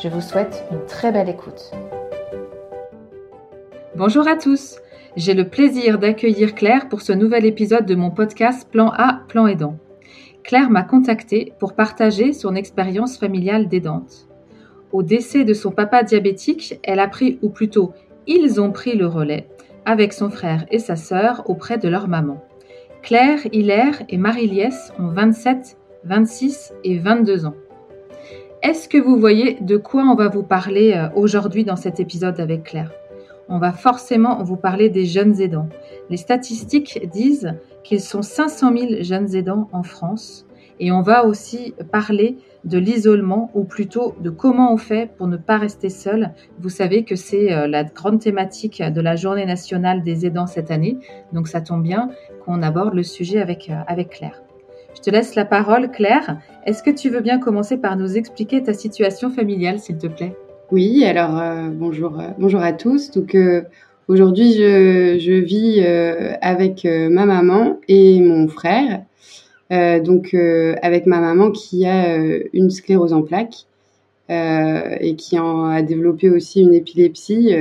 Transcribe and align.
Je 0.00 0.08
vous 0.08 0.22
souhaite 0.22 0.64
une 0.70 0.84
très 0.86 1.12
belle 1.12 1.28
écoute. 1.28 1.70
Bonjour 3.94 4.26
à 4.26 4.36
tous. 4.36 4.78
J'ai 5.16 5.34
le 5.34 5.48
plaisir 5.48 5.98
d'accueillir 5.98 6.54
Claire 6.54 6.88
pour 6.88 7.02
ce 7.02 7.12
nouvel 7.12 7.44
épisode 7.44 7.84
de 7.84 7.94
mon 7.94 8.10
podcast 8.10 8.66
Plan 8.70 8.90
A, 8.96 9.20
Plan 9.28 9.46
Aidant. 9.46 9.76
Claire 10.44 10.70
m'a 10.70 10.82
contactée 10.82 11.52
pour 11.58 11.74
partager 11.74 12.32
son 12.32 12.54
expérience 12.54 13.18
familiale 13.18 13.68
d'aidante. 13.68 14.28
Au 14.92 15.02
décès 15.02 15.44
de 15.44 15.52
son 15.52 15.70
papa 15.70 16.02
diabétique, 16.02 16.80
elle 16.82 16.98
a 16.98 17.08
pris, 17.08 17.38
ou 17.42 17.50
plutôt, 17.50 17.92
ils 18.26 18.60
ont 18.60 18.72
pris 18.72 18.96
le 18.96 19.06
relais 19.06 19.46
avec 19.84 20.14
son 20.14 20.30
frère 20.30 20.64
et 20.70 20.78
sa 20.78 20.96
sœur 20.96 21.42
auprès 21.46 21.76
de 21.76 21.88
leur 21.88 22.08
maman. 22.08 22.42
Claire, 23.02 23.40
Hilaire 23.52 24.02
et 24.08 24.16
Marie-Liesse 24.16 24.92
ont 24.98 25.08
27, 25.08 25.76
26 26.04 26.72
et 26.84 26.98
22 26.98 27.46
ans. 27.46 27.54
Est-ce 28.62 28.88
que 28.88 28.96
vous 28.96 29.18
voyez 29.18 29.58
de 29.60 29.76
quoi 29.76 30.04
on 30.04 30.14
va 30.14 30.28
vous 30.28 30.44
parler 30.44 30.92
euh, 30.92 31.08
aujourd'hui 31.16 31.64
dans 31.64 31.74
cet 31.74 31.98
épisode 31.98 32.38
avec 32.38 32.62
Claire? 32.62 32.92
On 33.48 33.58
va 33.58 33.72
forcément 33.72 34.40
vous 34.44 34.54
parler 34.54 34.88
des 34.88 35.04
jeunes 35.04 35.40
aidants. 35.40 35.68
Les 36.10 36.16
statistiques 36.16 37.00
disent 37.12 37.54
qu'ils 37.82 38.00
sont 38.00 38.22
500 38.22 38.76
000 38.76 39.02
jeunes 39.02 39.34
aidants 39.34 39.68
en 39.72 39.82
France 39.82 40.46
et 40.78 40.92
on 40.92 41.02
va 41.02 41.26
aussi 41.26 41.74
parler 41.90 42.38
de 42.64 42.78
l'isolement 42.78 43.50
ou 43.54 43.64
plutôt 43.64 44.14
de 44.20 44.30
comment 44.30 44.72
on 44.72 44.76
fait 44.76 45.10
pour 45.16 45.26
ne 45.26 45.36
pas 45.36 45.58
rester 45.58 45.90
seul. 45.90 46.30
Vous 46.60 46.70
savez 46.70 47.02
que 47.02 47.16
c'est 47.16 47.52
euh, 47.52 47.66
la 47.66 47.82
grande 47.82 48.20
thématique 48.20 48.80
de 48.80 49.00
la 49.00 49.16
journée 49.16 49.44
nationale 49.44 50.04
des 50.04 50.24
aidants 50.24 50.46
cette 50.46 50.70
année, 50.70 50.98
donc 51.32 51.48
ça 51.48 51.62
tombe 51.62 51.82
bien 51.82 52.10
qu'on 52.44 52.62
aborde 52.62 52.94
le 52.94 53.02
sujet 53.02 53.40
avec, 53.40 53.70
euh, 53.70 53.74
avec 53.88 54.10
Claire. 54.10 54.41
Je 54.94 55.00
te 55.00 55.10
laisse 55.10 55.34
la 55.34 55.44
parole, 55.44 55.90
Claire. 55.90 56.38
Est-ce 56.66 56.82
que 56.82 56.90
tu 56.90 57.10
veux 57.10 57.20
bien 57.20 57.38
commencer 57.38 57.76
par 57.76 57.96
nous 57.96 58.16
expliquer 58.16 58.62
ta 58.62 58.72
situation 58.72 59.30
familiale, 59.30 59.78
s'il 59.78 59.98
te 59.98 60.06
plaît? 60.06 60.34
Oui, 60.70 61.04
alors 61.04 61.38
euh, 61.38 61.68
bonjour, 61.70 62.18
euh, 62.18 62.28
bonjour 62.38 62.60
à 62.60 62.72
tous. 62.72 63.10
Donc 63.10 63.34
euh, 63.34 63.62
aujourd'hui, 64.08 64.52
je, 64.54 65.18
je 65.18 65.32
vis 65.32 65.84
avec 66.40 66.84
ma 66.84 67.26
maman 67.26 67.78
et 67.88 68.20
mon 68.20 68.48
frère. 68.48 69.02
donc 69.70 70.34
avec 70.82 71.06
ma 71.06 71.20
maman 71.20 71.50
qui 71.50 71.86
a 71.86 72.16
une 72.52 72.70
sclérose 72.70 73.12
en 73.12 73.22
plaques 73.22 73.66
et 74.28 75.14
qui 75.16 75.38
en 75.38 75.64
a 75.64 75.82
développé 75.82 76.30
aussi 76.30 76.60
une 76.62 76.74
épilepsie 76.74 77.54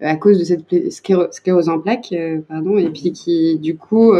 à 0.00 0.16
cause 0.16 0.38
de 0.38 0.44
cette 0.44 0.92
sclérose 1.32 1.68
en 1.68 1.80
plaques, 1.80 2.14
pardon, 2.48 2.78
et 2.78 2.90
puis 2.90 3.12
qui 3.12 3.58
du 3.58 3.76
coup 3.76 4.12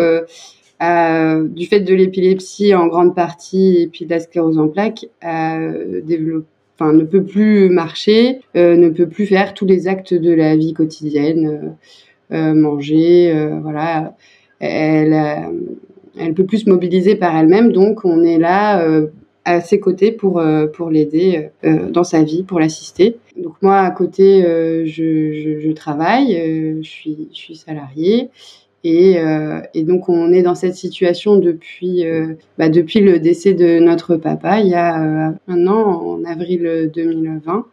euh, 0.83 1.49
du 1.49 1.67
fait 1.67 1.81
de 1.81 1.95
l'épilepsie 1.95 2.75
en 2.75 2.87
grande 2.87 3.15
partie 3.15 3.79
et 3.79 3.87
puis 3.87 4.05
de 4.05 4.11
la 4.11 4.21
sclérose 4.21 4.59
en 4.59 4.69
plaques, 4.69 5.07
euh, 5.25 6.03
ne 6.81 7.03
peut 7.05 7.25
plus 7.25 7.71
marcher, 7.71 8.41
euh, 8.57 8.77
ne 8.77 8.91
peut 8.91 9.09
plus 9.09 9.25
faire 9.25 9.55
tous 9.55 9.65
les 9.65 9.89
actes 9.89 10.13
de 10.13 10.33
la 10.33 10.55
vie 10.55 10.75
quotidienne, 10.75 11.77
manger, 12.31 13.49
voilà. 13.63 14.17
Elle, 14.59 15.15
elle 16.19 16.35
peut 16.35 16.45
plus 16.45 16.59
se 16.59 16.69
mobiliser 16.69 17.15
par 17.15 17.37
elle-même, 17.37 17.73
donc 17.73 18.05
on 18.05 18.23
est 18.23 18.39
là 18.39 18.87
à 19.45 19.61
ses 19.61 19.79
côtés 19.79 20.11
pour 20.13 20.43
pour 20.75 20.91
l'aider 20.91 21.51
dans 21.63 22.05
sa 22.05 22.23
vie, 22.23 22.43
pour 22.43 22.59
l'assister. 22.59 23.17
Donc 23.37 23.55
moi 23.63 23.79
à 23.79 23.91
côté, 23.93 24.43
je, 24.85 25.73
travaille, 25.73 26.83
je 26.83 27.29
suis 27.33 27.57
salariée 27.57 28.29
et, 28.85 29.19
euh, 29.19 29.61
et, 29.75 29.83
donc 29.83 30.09
on 30.09 30.33
est 30.33 30.43
dans 30.43 30.55
cette 30.55 30.75
situation 30.75 31.37
depuis 31.37 32.07
euh, 32.07 32.35
bah 32.59 32.69
depuis 32.69 33.01
le 33.01 33.19
décès 33.19 33.53
de 33.55 33.79
notre 33.79 34.17
papa 34.17 34.61
il 34.61 34.69
y 34.69 34.75
a 34.75 35.03
euh, 35.03 35.31
un 35.49 35.67
an 35.67 36.03
en 36.03 36.25
avril 36.25 36.91
2020 36.95 37.67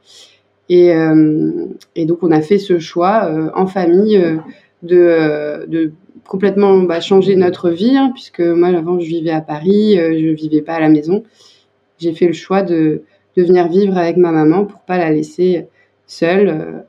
et, 0.69 0.95
donc 2.05 2.23
on 2.23 2.31
a 2.31 2.41
fait 2.41 2.57
ce 2.57 2.79
choix 2.79 3.29
en 3.53 3.67
famille 3.67 4.19
de, 4.81 5.91
complètement 6.25 6.79
bah, 6.79 6.99
changer 6.99 7.35
notre 7.35 7.69
vie 7.69 7.95
hein, 7.95 8.11
puisque 8.13 8.39
moi 8.39 8.69
avant 8.69 8.99
je 8.99 9.05
vivais 9.05 9.31
à 9.31 9.41
Paris 9.41 9.95
je 9.97 10.33
vivais 10.33 10.61
pas 10.61 10.75
à 10.75 10.79
la 10.79 10.89
maison. 10.89 11.23
J'ai 11.99 12.13
fait 12.13 12.25
le 12.25 12.33
choix 12.33 12.63
de, 12.63 13.03
de 13.37 13.43
venir 13.43 13.67
vivre 13.67 13.97
avec 13.97 14.17
ma 14.17 14.31
maman 14.31 14.65
pour 14.65 14.79
pas 14.79 14.97
la 14.97 15.11
laisser 15.11 15.67
seule 16.07 16.85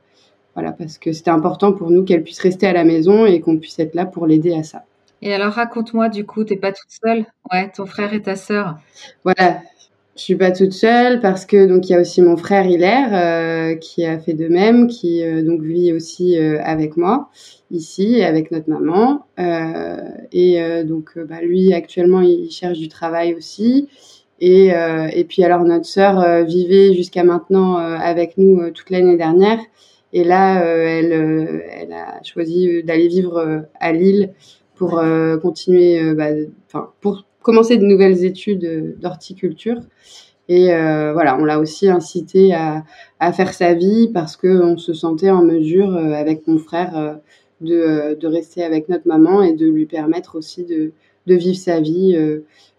voilà, 0.55 0.71
parce 0.71 0.97
que 0.97 1.11
c'était 1.11 1.31
important 1.31 1.73
pour 1.73 1.91
nous 1.91 2.03
qu'elle 2.03 2.23
puisse 2.23 2.39
rester 2.39 2.65
à 2.65 2.73
la 2.73 2.83
maison 2.83 3.25
et 3.25 3.41
qu'on 3.41 3.57
puisse 3.57 3.77
être 3.79 3.93
là 3.93 4.05
pour 4.05 4.25
l'aider 4.25 4.53
à 4.53 4.63
ça. 4.63 4.83
Et 5.21 5.33
alors 5.33 5.53
raconte-moi 5.53 6.09
du 6.09 6.25
coup, 6.25 6.43
t'es 6.43 6.55
pas 6.55 6.71
toute 6.71 6.89
seule? 6.89 7.25
Ouais, 7.51 7.71
ton 7.75 7.85
frère 7.85 8.13
et 8.13 8.21
ta 8.21 8.35
sœur? 8.35 8.77
Voilà, 9.23 9.61
je 10.15 10.21
suis 10.21 10.35
pas 10.35 10.51
toute 10.51 10.71
seule 10.71 11.19
parce 11.19 11.45
que 11.45 11.65
donc 11.65 11.89
il 11.89 11.91
y 11.91 11.95
a 11.95 11.99
aussi 11.99 12.21
mon 12.21 12.37
frère 12.37 12.65
Hilaire 12.65 13.09
euh, 13.11 13.75
qui 13.75 14.05
a 14.05 14.17
fait 14.17 14.33
de 14.33 14.47
même, 14.47 14.87
qui 14.87 15.23
euh, 15.23 15.43
donc 15.43 15.61
vit 15.61 15.91
aussi 15.91 16.37
euh, 16.39 16.61
avec 16.63 16.95
moi 16.95 17.29
ici 17.69 18.21
avec 18.21 18.51
notre 18.51 18.69
maman. 18.69 19.25
Et 20.31 20.83
donc 20.85 21.17
bah, 21.17 21.41
lui 21.41 21.73
actuellement 21.73 22.21
il 22.21 22.49
cherche 22.49 22.77
du 22.77 22.87
travail 22.87 23.33
aussi. 23.33 23.89
Et, 24.39 24.67
et 24.67 25.23
puis 25.25 25.43
alors 25.43 25.63
notre 25.63 25.85
sœur 25.85 26.45
vivait 26.45 26.93
jusqu'à 26.93 27.23
maintenant 27.23 27.75
avec 27.77 28.37
nous 28.37 28.69
toute 28.71 28.89
l'année 28.91 29.17
dernière. 29.17 29.59
Et 30.13 30.23
là, 30.23 30.63
euh, 30.63 30.85
elle, 30.85 31.13
euh, 31.13 31.61
elle 31.69 31.93
a 31.93 32.21
choisi 32.23 32.69
euh, 32.69 32.81
d'aller 32.83 33.07
vivre 33.07 33.65
à 33.79 33.91
Lille 33.91 34.33
pour 34.75 35.01
continuer, 35.41 36.13
bah, 36.15 36.31
pour 36.99 37.23
commencer 37.41 37.77
de 37.77 37.85
nouvelles 37.85 38.25
études 38.25 38.99
d'horticulture. 38.99 39.79
Et 40.49 40.65
voilà, 40.67 41.37
on 41.39 41.45
l'a 41.45 41.59
aussi 41.59 41.87
incité 41.87 42.53
à, 42.53 42.83
faire 43.31 43.53
sa 43.53 43.73
vie 43.73 44.09
parce 44.13 44.35
qu'on 44.35 44.77
se 44.77 44.93
sentait 44.93 45.29
en 45.29 45.45
mesure, 45.45 45.95
avec 45.95 46.45
mon 46.45 46.57
frère, 46.57 47.19
de, 47.61 48.27
rester 48.27 48.65
avec 48.65 48.89
notre 48.89 49.07
maman 49.07 49.43
et 49.43 49.53
de 49.53 49.65
lui 49.65 49.85
permettre 49.85 50.37
aussi 50.37 50.65
de, 50.65 50.91
vivre 51.25 51.57
sa 51.57 51.79
vie 51.79 52.17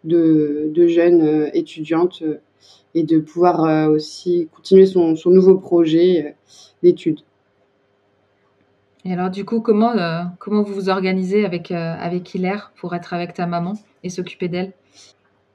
de, 0.05 0.87
jeune 0.87 1.49
étudiante 1.55 2.23
et 2.94 3.03
de 3.03 3.19
pouvoir 3.19 3.91
aussi 3.91 4.49
continuer 4.54 4.87
son, 4.87 5.15
nouveau 5.27 5.59
projet 5.59 6.34
d'études. 6.82 7.21
Et 9.06 9.12
alors, 9.12 9.31
du 9.31 9.44
coup, 9.44 9.60
comment, 9.60 9.93
euh, 9.93 10.22
comment 10.41 10.65
vous 10.65 10.75
vous 10.75 10.88
organisez 10.88 11.44
avec, 11.44 11.71
euh, 11.71 11.94
avec 11.97 12.34
Hilaire 12.34 12.72
pour 12.77 12.93
être 12.93 13.15
avec 13.15 13.34
ta 13.34 13.47
maman 13.47 13.75
et 14.03 14.10
s'occuper 14.10 14.49
d'elle? 14.49 14.72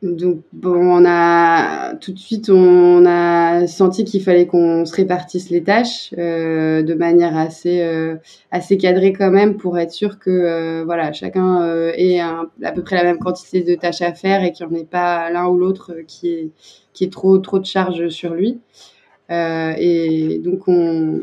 Donc 0.02 0.40
bon, 0.52 0.74
on 0.74 1.06
a 1.06 1.94
tout 1.96 2.12
de 2.12 2.18
suite 2.18 2.50
on 2.50 3.06
a 3.06 3.68
senti 3.68 4.04
qu'il 4.04 4.24
fallait 4.24 4.48
qu'on 4.48 4.84
se 4.84 4.96
répartisse 4.96 5.52
les 5.52 5.62
tâches 5.62 6.12
euh, 6.18 6.82
de 6.82 6.96
manière 6.96 7.38
assez 7.38 7.82
euh, 7.82 8.16
assez 8.50 8.78
cadrée 8.78 9.14
quand 9.14 9.30
même 9.30 9.58
pour 9.58 9.78
être 9.78 9.92
sûr 9.92 10.18
que 10.18 10.32
euh, 10.32 10.84
voilà 10.86 11.14
chacun 11.14 11.62
euh, 11.62 11.92
ait 11.96 12.20
un, 12.20 12.50
à 12.64 12.72
peu 12.72 12.82
près 12.82 12.96
la 12.96 13.04
même 13.04 13.20
quantité 13.20 13.62
de 13.62 13.76
tâches 13.76 14.02
à 14.02 14.14
faire 14.14 14.44
et 14.44 14.52
qu'il 14.52 14.66
n'y 14.68 14.76
en 14.76 14.82
ait 14.82 14.86
pas 14.86 15.30
l'un 15.30 15.48
ou 15.48 15.58
l'autre 15.58 15.94
qui 16.08 16.30
est 16.30 16.50
qui 16.94 17.04
est 17.04 17.12
trop 17.12 17.38
trop 17.38 17.60
de 17.60 17.66
charge 17.66 18.10
sur 18.10 18.34
lui. 18.34 18.60
et 19.30 20.42
donc 20.44 20.68
on 20.68 21.20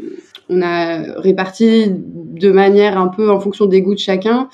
on 0.50 0.62
a 0.62 1.20
réparti 1.20 1.86
de 1.90 2.50
manière 2.50 2.96
un 2.96 3.08
peu 3.08 3.30
en 3.30 3.40
fonction 3.40 3.66
des 3.66 3.82
goûts 3.82 3.94
de 3.94 3.98
chacun. 3.98 4.48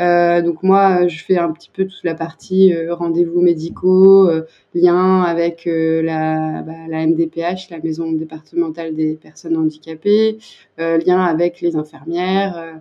Euh, 0.00 0.42
donc 0.42 0.62
moi, 0.62 1.08
je 1.08 1.22
fais 1.24 1.38
un 1.38 1.52
petit 1.52 1.70
peu 1.72 1.84
toute 1.84 2.04
la 2.04 2.14
partie 2.14 2.72
euh, 2.72 2.94
rendez-vous 2.94 3.40
médicaux, 3.40 4.28
euh, 4.28 4.42
lien 4.74 5.22
avec 5.22 5.66
euh, 5.66 6.02
la, 6.02 6.62
bah, 6.62 6.72
la 6.88 7.06
MDPH, 7.06 7.70
la 7.70 7.78
Maison 7.80 8.12
départementale 8.12 8.94
des 8.94 9.14
personnes 9.14 9.56
handicapées, 9.56 10.38
euh, 10.78 10.98
lien 10.98 11.20
avec 11.20 11.60
les 11.60 11.76
infirmières, 11.76 12.56
euh, 12.58 12.72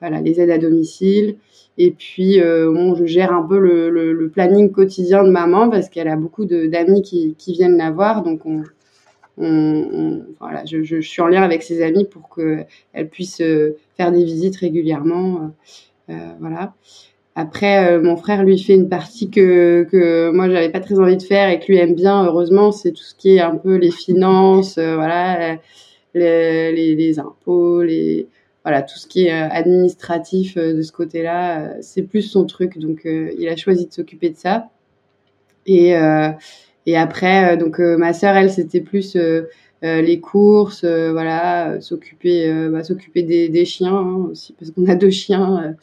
voilà, 0.00 0.20
les 0.20 0.40
aides 0.40 0.50
à 0.50 0.58
domicile. 0.58 1.36
Et 1.78 1.90
puis, 1.90 2.40
bon, 2.40 2.94
je 2.94 3.04
gère 3.04 3.32
un 3.32 3.42
peu 3.42 3.58
le, 3.58 4.30
planning 4.32 4.70
quotidien 4.70 5.24
de 5.24 5.30
maman 5.30 5.68
parce 5.70 5.88
qu'elle 5.88 6.06
a 6.08 6.16
beaucoup 6.16 6.44
d'amis 6.44 7.02
qui, 7.02 7.34
viennent 7.48 7.76
la 7.76 7.90
voir. 7.90 8.22
Donc, 8.22 8.46
on, 8.46 8.62
on, 9.38 9.46
on, 9.46 10.26
voilà, 10.40 10.64
je, 10.64 10.82
je, 10.82 11.00
suis 11.00 11.22
en 11.22 11.26
lien 11.26 11.42
avec 11.42 11.62
ses 11.62 11.82
amis 11.82 12.04
pour 12.04 12.28
qu'elle 12.34 13.08
puisse 13.08 13.40
euh, 13.40 13.76
faire 13.96 14.12
des 14.12 14.24
visites 14.24 14.56
régulièrement. 14.56 15.52
Euh, 16.10 16.12
euh, 16.12 16.32
voilà. 16.40 16.74
Après, 17.36 17.98
mon 17.98 18.16
frère 18.16 18.44
lui 18.44 18.60
fait 18.60 18.74
une 18.74 18.88
partie 18.88 19.28
que 19.28 19.88
que 19.90 20.30
moi 20.30 20.48
j'avais 20.48 20.68
pas 20.70 20.78
très 20.78 21.00
envie 21.00 21.16
de 21.16 21.22
faire 21.22 21.48
et 21.50 21.58
que 21.58 21.66
lui 21.66 21.78
aime 21.78 21.94
bien. 21.96 22.24
Heureusement, 22.24 22.70
c'est 22.70 22.92
tout 22.92 23.02
ce 23.02 23.14
qui 23.16 23.36
est 23.36 23.40
un 23.40 23.56
peu 23.56 23.74
les 23.74 23.90
finances, 23.90 24.78
voilà, 24.78 25.58
les, 26.14 26.94
les, 26.94 27.18
impôts, 27.18 27.82
les 27.82 28.28
voilà 28.62 28.82
tout 28.82 28.96
ce 28.96 29.08
qui 29.08 29.26
est 29.26 29.32
administratif 29.32 30.56
de 30.56 30.80
ce 30.82 30.92
côté-là, 30.92 31.72
c'est 31.80 32.02
plus 32.02 32.22
son 32.22 32.44
truc. 32.46 32.78
Donc, 32.78 33.00
il 33.04 33.48
a 33.48 33.56
choisi 33.56 33.88
de 33.88 33.92
s'occuper 33.92 34.30
de 34.30 34.36
ça. 34.36 34.68
Et 35.66 35.96
et 36.86 36.96
après, 36.96 37.56
donc 37.56 37.78
ma 37.78 38.12
sœur, 38.12 38.36
elle, 38.36 38.50
c'était 38.50 38.80
plus 38.80 39.16
euh, 39.16 39.48
les 39.84 40.18
courses, 40.18 40.84
euh, 40.84 41.12
voilà, 41.12 41.78
s'occuper, 41.80 42.48
euh, 42.48 42.70
bah, 42.70 42.82
s'occuper 42.82 43.22
des, 43.22 43.64
chiens 43.66 43.94
hein, 43.94 44.28
aussi 44.30 44.54
parce 44.54 44.70
qu'on 44.70 44.86
a 44.86 44.94
deux 44.94 45.10
chiens 45.10 45.76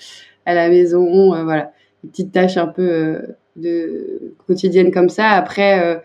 à 0.45 0.53
la 0.55 0.69
maison, 0.69 1.43
voilà, 1.43 1.71
des 2.03 2.09
petites 2.09 2.31
tâches 2.31 2.57
un 2.57 2.67
peu 2.67 3.21
quotidiennes 4.47 4.91
comme 4.91 5.09
ça. 5.09 5.29
Après, 5.29 6.01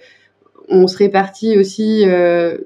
on 0.68 0.86
se 0.88 0.98
répartit 0.98 1.58
aussi 1.58 2.04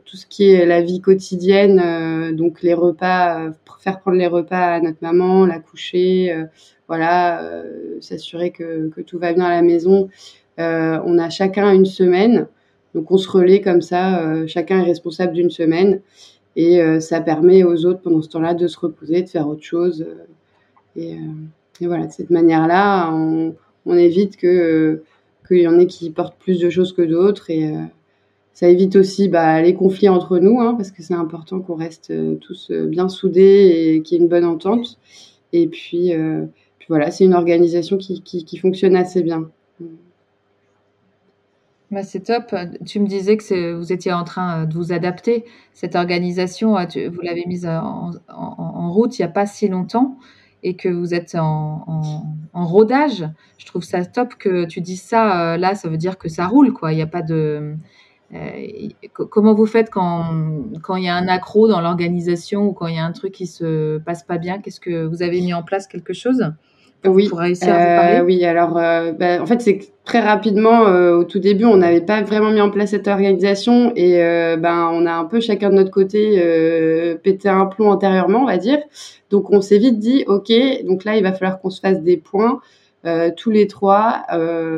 tout 0.04 0.16
ce 0.16 0.26
qui 0.26 0.50
est 0.50 0.66
la 0.66 0.82
vie 0.82 1.00
quotidienne, 1.00 2.34
donc 2.34 2.62
les 2.62 2.74
repas, 2.74 3.50
faire 3.78 4.00
prendre 4.00 4.18
les 4.18 4.26
repas 4.26 4.74
à 4.74 4.80
notre 4.80 4.98
maman, 5.00 5.46
la 5.46 5.60
coucher, 5.60 6.34
voilà, 6.88 7.62
s'assurer 8.00 8.50
que, 8.50 8.88
que, 8.88 9.00
tout 9.00 9.18
va 9.20 9.32
bien 9.32 9.44
à 9.44 9.50
la 9.50 9.62
maison. 9.62 10.08
on 10.58 11.18
a 11.18 11.30
chacun 11.30 11.72
une 11.72 11.86
semaine 11.86 12.48
donc 12.94 13.10
on 13.10 13.18
se 13.18 13.28
relaie 13.28 13.60
comme 13.60 13.82
ça, 13.82 14.22
euh, 14.22 14.46
chacun 14.46 14.80
est 14.80 14.84
responsable 14.84 15.32
d'une 15.32 15.50
semaine 15.50 16.00
et 16.56 16.80
euh, 16.80 17.00
ça 17.00 17.20
permet 17.20 17.62
aux 17.62 17.86
autres 17.86 18.00
pendant 18.00 18.22
ce 18.22 18.28
temps-là 18.28 18.54
de 18.54 18.66
se 18.66 18.78
reposer, 18.78 19.22
de 19.22 19.28
faire 19.28 19.48
autre 19.48 19.62
chose. 19.62 20.04
Euh, 20.96 21.12
et, 21.80 21.86
voilà, 21.86 22.06
de 22.06 22.12
cette 22.12 22.30
manière-là, 22.30 23.12
on, 23.12 23.54
évite 23.96 24.36
que 24.36 25.02
qu'il 25.48 25.58
y 25.58 25.68
en 25.68 25.78
ait 25.78 25.86
qui 25.86 26.10
portent 26.10 26.36
plus 26.38 26.60
de 26.60 26.68
choses 26.68 26.92
que 26.92 27.02
d'autres 27.02 27.50
et 27.50 27.72
ça 28.52 28.68
évite 28.68 28.96
aussi 28.96 29.28
bah, 29.28 29.62
les 29.62 29.74
conflits 29.74 30.08
entre 30.08 30.38
nous, 30.38 30.60
hein, 30.60 30.74
parce 30.74 30.90
que 30.90 31.02
c'est 31.02 31.14
important 31.14 31.60
qu'on 31.60 31.76
reste 31.76 32.12
tous 32.40 32.70
bien 32.70 33.08
soudés 33.08 33.94
et 33.94 34.02
qu'il 34.02 34.18
y 34.18 34.20
ait 34.20 34.22
une 34.22 34.28
bonne 34.28 34.44
entente. 34.44 34.98
Et 35.52 35.66
puis, 35.66 36.12
voilà, 36.88 37.10
c'est 37.10 37.24
une 37.24 37.34
organisation 37.34 37.96
qui, 37.96 38.56
fonctionne 38.58 38.94
assez 38.94 39.22
bien. 39.22 39.48
Bah, 41.90 42.04
c'est 42.04 42.20
top. 42.20 42.54
Tu 42.86 43.00
me 43.00 43.06
disais 43.08 43.36
que 43.36 43.72
vous 43.72 43.92
étiez 43.92 44.12
en 44.12 44.22
train 44.22 44.62
euh, 44.62 44.66
de 44.66 44.74
vous 44.74 44.92
adapter. 44.92 45.44
Cette 45.74 45.96
organisation, 45.96 46.78
euh, 46.78 46.84
vous 47.12 47.20
l'avez 47.20 47.44
mise 47.46 47.66
en, 47.66 48.12
route 48.90 49.18
il 49.18 49.22
n'y 49.22 49.26
a 49.26 49.32
pas 49.32 49.46
si 49.46 49.68
longtemps 49.68 50.16
et 50.62 50.76
que 50.76 50.88
vous 50.88 51.14
êtes 51.14 51.34
en, 51.34 51.84
rodage. 52.54 53.28
Je 53.58 53.66
trouve 53.66 53.82
ça 53.82 54.04
top 54.04 54.34
que 54.36 54.66
tu 54.66 54.80
dises 54.80 55.02
ça. 55.02 55.54
Euh, 55.54 55.56
là, 55.56 55.74
ça 55.74 55.88
veut 55.88 55.96
dire 55.96 56.16
que 56.16 56.28
ça 56.28 56.46
roule, 56.46 56.72
quoi. 56.72 56.92
N'y 56.94 57.02
a 57.02 57.08
pas 57.08 57.22
de. 57.22 57.74
comment 59.12 59.54
vous 59.54 59.66
faites 59.66 59.90
quand, 59.90 60.26
quand 60.82 60.94
il 60.94 61.04
y 61.04 61.08
a 61.08 61.16
un 61.16 61.26
accro 61.26 61.66
dans 61.66 61.80
l'organisation 61.80 62.68
ou 62.68 62.72
quand 62.72 62.86
il 62.86 62.94
y 62.96 62.98
a 62.98 63.04
un 63.04 63.12
truc 63.12 63.32
qui 63.32 63.48
se 63.48 63.98
passe 63.98 64.22
pas 64.22 64.38
bien? 64.38 64.60
Qu'est-ce 64.60 64.80
que 64.80 65.06
vous 65.06 65.22
avez 65.22 65.40
mis 65.40 65.54
en 65.54 65.64
place 65.64 65.88
quelque 65.88 66.12
chose? 66.12 66.52
Oui, 67.06 67.28
pour 67.28 67.38
réussir 67.38 67.72
à 67.72 67.78
vous 67.78 68.00
parler. 68.00 68.20
Oui, 68.20 68.44
alors 68.44 68.72
bah, 68.72 69.40
en 69.40 69.46
fait 69.46 69.60
c'est 69.60 69.80
très 70.10 70.18
rapidement, 70.18 70.88
euh, 70.88 71.18
au 71.18 71.24
tout 71.24 71.38
début, 71.38 71.66
on 71.66 71.76
n'avait 71.76 72.00
pas 72.00 72.20
vraiment 72.22 72.50
mis 72.50 72.60
en 72.60 72.70
place 72.70 72.90
cette 72.90 73.06
organisation 73.06 73.92
et 73.94 74.20
euh, 74.20 74.56
ben 74.56 74.90
on 74.92 75.06
a 75.06 75.12
un 75.12 75.24
peu 75.24 75.38
chacun 75.38 75.70
de 75.70 75.76
notre 75.76 75.92
côté 75.92 76.42
euh, 76.42 77.14
pété 77.14 77.48
un 77.48 77.66
plomb 77.66 77.90
antérieurement, 77.90 78.42
on 78.42 78.46
va 78.46 78.56
dire. 78.56 78.78
Donc 79.30 79.52
on 79.52 79.60
s'est 79.60 79.78
vite 79.78 80.00
dit, 80.00 80.24
ok, 80.26 80.50
donc 80.84 81.04
là 81.04 81.16
il 81.16 81.22
va 81.22 81.32
falloir 81.32 81.60
qu'on 81.60 81.70
se 81.70 81.80
fasse 81.80 82.02
des 82.02 82.16
points 82.16 82.60
tous 83.36 83.50
les 83.50 83.66
trois, 83.66 84.26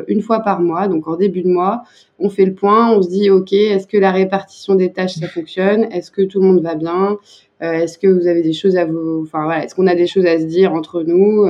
une 0.07 0.21
fois 0.21 0.39
par 0.39 0.61
mois, 0.61 0.87
donc 0.87 1.09
en 1.09 1.17
début 1.17 1.41
de 1.41 1.49
mois, 1.49 1.83
on 2.19 2.29
fait 2.29 2.45
le 2.45 2.53
point, 2.53 2.89
on 2.91 3.01
se 3.01 3.09
dit, 3.09 3.29
ok, 3.29 3.51
est-ce 3.51 3.85
que 3.85 3.97
la 3.97 4.11
répartition 4.11 4.75
des 4.75 4.93
tâches 4.93 5.15
ça 5.15 5.27
fonctionne, 5.27 5.87
est-ce 5.91 6.09
que 6.09 6.21
tout 6.21 6.39
le 6.39 6.47
monde 6.47 6.61
va 6.61 6.75
bien, 6.75 7.17
est-ce 7.59 7.97
que 7.97 8.07
vous 8.07 8.25
avez 8.27 8.41
des 8.41 8.53
choses 8.53 8.77
à 8.77 8.85
vous, 8.85 9.23
enfin 9.23 9.43
voilà, 9.43 9.65
est-ce 9.65 9.75
qu'on 9.75 9.87
a 9.87 9.95
des 9.95 10.07
choses 10.07 10.25
à 10.25 10.39
se 10.39 10.45
dire 10.45 10.73
entre 10.73 11.03
nous? 11.03 11.49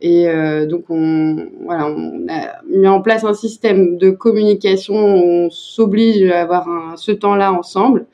Et 0.00 0.28
euh, 0.28 0.66
donc, 0.66 0.84
on, 0.88 1.48
voilà, 1.64 1.86
on 1.88 2.26
a 2.28 2.62
mis 2.66 2.88
en 2.88 3.02
place 3.02 3.24
un 3.24 3.34
système 3.34 3.98
de 3.98 4.10
communication 4.10 4.94
où 4.94 5.46
on 5.46 5.50
s'oblige 5.50 6.30
à 6.30 6.42
avoir 6.42 6.98
ce 6.98 7.12
temps-là 7.12 7.52
ensemble 7.52 8.06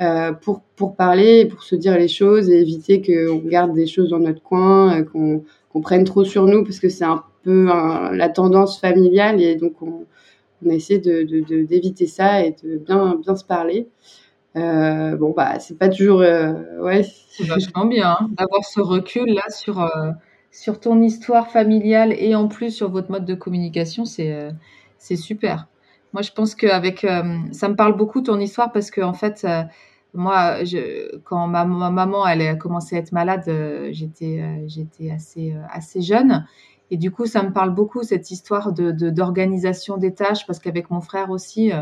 euh, 0.00 0.32
pour, 0.32 0.62
pour 0.74 0.96
parler, 0.96 1.46
pour 1.46 1.62
se 1.62 1.76
dire 1.76 1.96
les 1.96 2.08
choses 2.08 2.50
et 2.50 2.60
éviter 2.60 3.02
qu'on 3.02 3.38
garde 3.38 3.72
des 3.72 3.86
choses 3.86 4.10
dans 4.10 4.18
notre 4.18 4.42
coin, 4.42 5.00
euh, 5.00 5.04
qu'on 5.04 5.80
prenne 5.80 6.04
trop 6.04 6.24
sur 6.24 6.46
nous 6.46 6.64
parce 6.64 6.80
que 6.80 6.88
c'est 6.88 7.04
un 7.04 7.22
peu 7.44 7.66
la 7.66 8.28
tendance 8.28 8.80
familiale 8.80 9.40
et 9.40 9.56
donc 9.56 9.80
on, 9.82 10.04
on 10.64 10.70
a 10.70 10.74
essayé 10.74 11.00
de, 11.00 11.22
de, 11.22 11.64
d'éviter 11.64 12.06
ça 12.06 12.44
et 12.44 12.54
de 12.64 12.78
bien, 12.78 13.16
bien 13.16 13.34
se 13.36 13.44
parler. 13.44 13.88
Bon, 14.54 15.32
bah, 15.36 15.58
c'est 15.58 15.78
pas 15.78 15.88
toujours. 15.88 16.18
Ouais. 16.18 17.04
C'est 17.30 17.46
vachement 17.46 17.86
bien 17.86 18.16
hein, 18.20 18.28
d'avoir 18.36 18.64
ce 18.64 18.80
recul 18.80 19.34
là 19.34 19.48
sur 19.50 19.80
sur 20.52 20.78
ton 20.78 21.02
histoire 21.02 21.48
familiale 21.48 22.12
et 22.12 22.34
en 22.34 22.46
plus 22.46 22.70
sur 22.70 22.90
votre 22.90 23.10
mode 23.10 23.24
de 23.24 23.34
communication, 23.34 24.04
c'est 24.04 24.32
euh, 24.32 24.52
c'est 24.98 25.16
super. 25.16 25.66
Moi, 26.12 26.22
je 26.22 26.30
pense 26.30 26.54
qu'avec 26.54 27.04
euh, 27.04 27.38
ça 27.52 27.68
me 27.68 27.74
parle 27.74 27.96
beaucoup 27.96 28.20
ton 28.20 28.38
histoire 28.38 28.70
parce 28.70 28.90
que 28.90 29.00
en 29.00 29.14
fait, 29.14 29.44
euh, 29.44 29.62
moi, 30.12 30.62
je, 30.62 31.16
quand 31.24 31.48
ma, 31.48 31.64
maman 31.64 32.26
elle 32.26 32.42
a 32.42 32.54
commencé 32.54 32.96
à 32.96 32.98
être 32.98 33.12
malade, 33.12 33.50
j'étais 33.92 34.62
j'étais 34.68 35.10
assez 35.10 35.56
assez 35.70 36.02
jeune 36.02 36.46
et 36.90 36.98
du 36.98 37.10
coup, 37.10 37.24
ça 37.24 37.42
me 37.42 37.50
parle 37.50 37.74
beaucoup 37.74 38.02
cette 38.02 38.30
histoire 38.30 38.74
de 38.74 38.90
d'organisation 39.10 39.96
des 39.96 40.14
tâches 40.14 40.46
parce 40.46 40.58
qu'avec 40.58 40.90
mon 40.90 41.00
frère 41.00 41.30
aussi, 41.30 41.72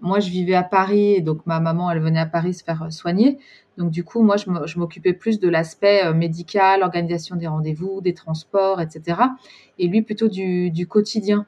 moi, 0.00 0.20
je 0.20 0.30
vivais 0.30 0.54
à 0.54 0.62
Paris 0.62 1.12
et 1.12 1.20
donc 1.20 1.44
ma 1.46 1.60
maman, 1.60 1.90
elle 1.90 2.00
venait 2.00 2.20
à 2.20 2.26
Paris 2.26 2.54
se 2.54 2.64
faire 2.64 2.86
soigner. 2.90 3.38
Donc 3.80 3.90
du 3.90 4.04
coup, 4.04 4.22
moi, 4.22 4.36
je 4.36 4.78
m'occupais 4.78 5.14
plus 5.14 5.40
de 5.40 5.48
l'aspect 5.48 6.04
euh, 6.04 6.12
médical, 6.12 6.82
organisation 6.82 7.34
des 7.36 7.46
rendez-vous, 7.46 8.02
des 8.02 8.12
transports, 8.12 8.78
etc. 8.78 9.22
Et 9.78 9.88
lui 9.88 10.02
plutôt 10.02 10.28
du, 10.28 10.86
quotidien. 10.86 11.46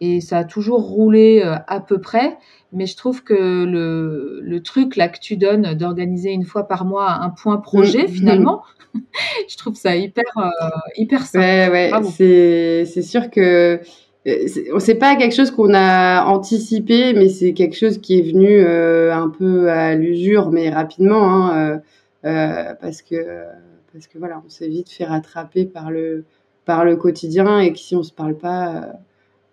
Et 0.00 0.22
ça 0.22 0.38
a 0.38 0.44
toujours 0.44 0.80
roulé 0.80 1.42
euh, 1.44 1.56
à 1.66 1.80
peu 1.80 2.00
près, 2.00 2.38
mais 2.72 2.86
je 2.86 2.96
trouve 2.96 3.22
que 3.22 3.64
le, 3.64 4.62
truc 4.62 4.96
là 4.96 5.08
que 5.08 5.20
tu 5.20 5.36
donnes 5.36 5.74
d'organiser 5.74 6.30
une 6.30 6.44
fois 6.44 6.66
par 6.66 6.86
mois 6.86 7.10
un 7.10 7.28
point 7.28 7.58
projet, 7.58 8.04
mmh. 8.04 8.08
finalement, 8.08 8.62
je 9.48 9.56
trouve 9.58 9.74
ça 9.74 9.94
hyper 9.94 10.24
euh, 10.38 10.48
hyper 10.96 11.20
simple. 11.26 11.44
Ouais, 11.44 11.92
ouais, 11.92 12.84
c'est 12.86 13.02
sûr 13.02 13.30
que 13.30 13.80
c'est 14.24 14.94
pas 14.94 15.16
quelque 15.16 15.34
chose 15.34 15.50
qu'on 15.50 15.74
a 15.74 16.24
anticipé, 16.24 17.12
mais 17.12 17.28
c'est 17.28 17.52
quelque 17.52 17.76
chose 17.76 17.98
qui 17.98 18.18
est 18.18 18.22
venu 18.22 18.64
euh, 18.64 19.14
un 19.14 19.28
peu 19.28 19.70
à 19.70 19.94
l'usure, 19.94 20.50
mais 20.50 20.70
rapidement, 20.70 21.50
hein, 21.50 21.82
euh, 22.24 22.28
euh, 22.28 22.74
parce 22.80 23.02
que 23.02 23.16
parce 23.92 24.06
que 24.06 24.18
voilà, 24.18 24.42
on 24.44 24.48
s'est 24.48 24.68
vite 24.68 24.90
fait 24.90 25.04
rattraper 25.04 25.66
par 25.66 25.90
le 25.90 26.24
par 26.64 26.84
le 26.84 26.96
quotidien 26.96 27.58
et 27.60 27.72
que 27.72 27.78
si 27.78 27.94
on 27.96 28.02
se 28.02 28.12
parle 28.12 28.36
pas, 28.36 28.94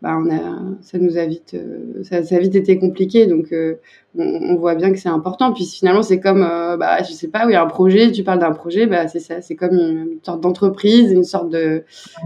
bah 0.01 0.17
on 0.19 0.29
a, 0.31 0.39
ça 0.81 0.97
nous 0.97 1.17
a 1.17 1.25
vite, 1.25 1.53
euh, 1.53 2.03
ça, 2.03 2.23
ça, 2.23 2.35
a 2.35 2.39
vite 2.39 2.55
été 2.55 2.79
compliqué. 2.79 3.27
Donc, 3.27 3.51
euh, 3.51 3.75
on, 4.17 4.23
on, 4.23 4.55
voit 4.55 4.73
bien 4.73 4.91
que 4.91 4.97
c'est 4.97 5.09
important. 5.09 5.53
Puis 5.53 5.65
finalement, 5.65 6.01
c'est 6.01 6.19
comme, 6.19 6.41
euh, 6.43 6.75
bah, 6.75 7.03
je 7.03 7.11
sais 7.11 7.27
pas, 7.27 7.45
oui, 7.45 7.55
un 7.55 7.67
projet. 7.67 8.11
Tu 8.11 8.23
parles 8.23 8.39
d'un 8.39 8.51
projet, 8.51 8.87
bah, 8.87 9.07
c'est 9.07 9.19
ça, 9.19 9.41
c'est 9.41 9.55
comme 9.55 9.73
une, 9.73 10.19
sorte 10.23 10.41
d'entreprise, 10.41 11.11
une 11.11 11.23
sorte 11.23 11.49
de, 11.49 11.83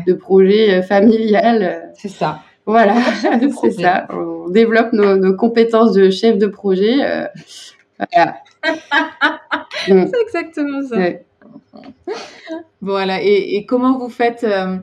de 0.08 0.14
projet 0.14 0.82
familial. 0.84 1.92
C'est 1.96 2.08
ça. 2.08 2.40
Voilà, 2.66 2.96
c'est 3.62 3.72
ça. 3.72 4.08
On 4.10 4.50
développe 4.50 4.94
nos, 4.94 5.18
nos, 5.18 5.36
compétences 5.36 5.92
de 5.92 6.10
chef 6.10 6.38
de 6.38 6.48
projet. 6.48 6.98
voilà. 8.00 8.38
c'est 9.86 10.22
exactement 10.22 10.82
ça. 10.82 10.98
Voilà. 12.82 13.22
Et, 13.22 13.56
et, 13.56 13.66
comment 13.66 13.98
vous 13.98 14.10
faites 14.10 14.44
euh, 14.44 14.78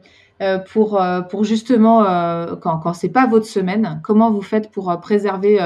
pour, 0.72 1.00
euh, 1.00 1.20
pour 1.20 1.44
justement, 1.44 2.04
euh, 2.04 2.56
quand, 2.56 2.78
quand 2.78 2.94
c'est 2.94 3.10
pas 3.10 3.26
votre 3.26 3.46
semaine, 3.46 4.00
comment 4.02 4.30
vous 4.30 4.42
faites 4.42 4.70
pour 4.70 4.98
préserver 5.00 5.58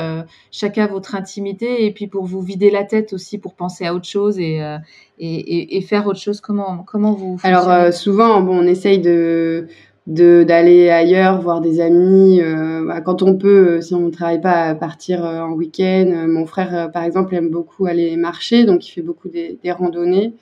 chacun 0.50 0.86
votre 0.86 1.14
intimité 1.14 1.86
et 1.86 1.92
puis 1.92 2.06
pour 2.06 2.24
vous 2.24 2.40
vider 2.40 2.70
la 2.70 2.84
tête 2.84 3.12
aussi 3.12 3.38
pour 3.38 3.54
penser 3.54 3.86
à 3.86 3.94
autre 3.94 4.06
chose 4.06 4.38
et, 4.38 5.80
faire 5.88 6.06
autre 6.06 6.18
chose? 6.18 6.40
Comment, 6.40 6.84
vous 7.12 7.38
Alors, 7.42 7.92
souvent, 7.92 8.40
bon, 8.42 8.58
on 8.58 8.66
essaye 8.66 8.98
de 8.98 9.66
d'aller 10.06 10.88
ailleurs 10.88 11.40
voir 11.40 11.60
des 11.60 11.80
amis 11.80 12.40
bah, 12.86 13.00
quand 13.00 13.22
on 13.22 13.34
peut 13.34 13.80
si 13.80 13.92
on 13.92 14.02
ne 14.02 14.10
travaille 14.10 14.40
pas 14.40 14.72
partir 14.76 15.24
en 15.24 15.50
week-end 15.50 16.26
mon 16.28 16.46
frère 16.46 16.92
par 16.92 17.02
exemple 17.02 17.34
aime 17.34 17.48
beaucoup 17.50 17.86
aller 17.86 18.16
marcher 18.16 18.64
donc 18.64 18.86
il 18.86 18.92
fait 18.92 19.02
beaucoup 19.02 19.28
des, 19.28 19.58
randonnées 19.72 20.34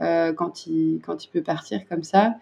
quand 0.00 0.66
il 0.66 1.00
peut 1.32 1.42
partir 1.42 1.86
comme 1.88 2.02
ça 2.02 2.34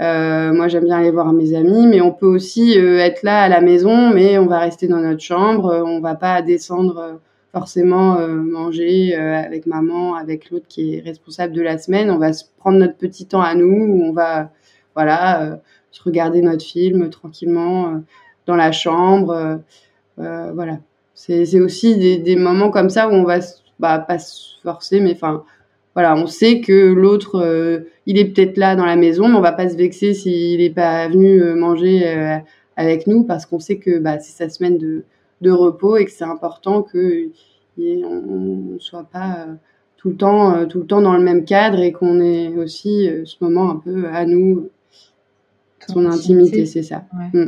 euh, 0.00 0.52
moi, 0.52 0.68
j'aime 0.68 0.84
bien 0.84 0.98
aller 0.98 1.10
voir 1.10 1.32
mes 1.32 1.54
amis, 1.54 1.86
mais 1.86 2.00
on 2.00 2.10
peut 2.12 2.26
aussi 2.26 2.78
euh, 2.78 2.98
être 2.98 3.22
là 3.22 3.42
à 3.42 3.48
la 3.48 3.60
maison, 3.60 4.10
mais 4.14 4.38
on 4.38 4.46
va 4.46 4.58
rester 4.58 4.88
dans 4.88 4.98
notre 4.98 5.20
chambre. 5.20 5.66
Euh, 5.66 5.82
on 5.84 6.00
va 6.00 6.14
pas 6.14 6.40
descendre 6.40 7.20
forcément 7.52 8.16
manger 8.28 9.16
avec 9.16 9.66
maman, 9.66 10.14
avec 10.14 10.50
l'autre 10.50 10.66
qui 10.68 10.94
est 10.94 11.00
responsable 11.00 11.52
de 11.52 11.62
la 11.62 11.78
semaine. 11.78 12.08
On 12.08 12.18
va 12.18 12.32
se 12.32 12.44
prendre 12.58 12.78
notre 12.78 12.96
petit 12.96 13.26
temps 13.26 13.42
à 13.42 13.56
nous, 13.56 14.04
on 14.04 14.12
va, 14.12 14.52
voilà, 14.94 15.58
se 15.90 16.00
regarder 16.00 16.42
notre 16.42 16.64
film 16.64 17.10
tranquillement 17.10 18.02
dans 18.46 18.54
la 18.54 18.70
chambre. 18.70 19.58
voilà. 20.16 20.78
C'est 21.14 21.60
aussi 21.60 21.96
des, 21.96 22.18
des, 22.18 22.36
moments 22.36 22.70
comme 22.70 22.88
ça 22.88 23.08
où 23.08 23.12
on 23.12 23.24
va 23.24 23.40
bah, 23.80 23.98
pas 23.98 24.20
se 24.20 24.60
forcer, 24.62 25.00
mais 25.00 25.14
enfin 25.14 25.42
voilà, 26.00 26.16
on 26.16 26.26
sait 26.26 26.60
que 26.60 26.92
l'autre, 26.92 27.84
il 28.06 28.18
est 28.18 28.24
peut-être 28.24 28.56
là 28.56 28.76
dans 28.76 28.86
la 28.86 28.96
maison, 28.96 29.28
mais 29.28 29.36
on 29.36 29.40
va 29.40 29.52
pas 29.52 29.68
se 29.68 29.76
vexer 29.76 30.14
s'il 30.14 30.58
n'est 30.58 30.70
pas 30.70 31.08
venu 31.08 31.42
manger 31.54 32.40
avec 32.76 33.06
nous 33.06 33.24
parce 33.24 33.46
qu'on 33.46 33.58
sait 33.58 33.76
que 33.76 33.98
bah, 33.98 34.18
c'est 34.18 34.32
sa 34.32 34.48
semaine 34.48 34.78
de, 34.78 35.04
de 35.40 35.50
repos 35.50 35.96
et 35.96 36.04
que 36.04 36.10
c'est 36.10 36.24
important 36.24 36.82
que 36.82 37.30
on 37.78 38.74
ne 38.74 38.78
soit 38.78 39.04
pas 39.04 39.46
euh, 39.48 39.54
tout 39.96 40.10
le 40.10 40.16
temps 40.16 40.54
euh, 40.54 40.66
tout 40.66 40.80
le 40.80 40.86
temps 40.86 41.00
dans 41.00 41.16
le 41.16 41.22
même 41.22 41.44
cadre 41.44 41.80
et 41.80 41.92
qu'on 41.92 42.20
ait 42.20 42.48
aussi 42.48 43.08
euh, 43.08 43.24
ce 43.24 43.36
moment 43.40 43.70
un 43.70 43.76
peu 43.76 44.06
à 44.08 44.26
nous 44.26 44.68
son 45.88 46.04
intimité, 46.04 46.66
c'est 46.66 46.82
ça. 46.82 47.04
Mm. 47.32 47.46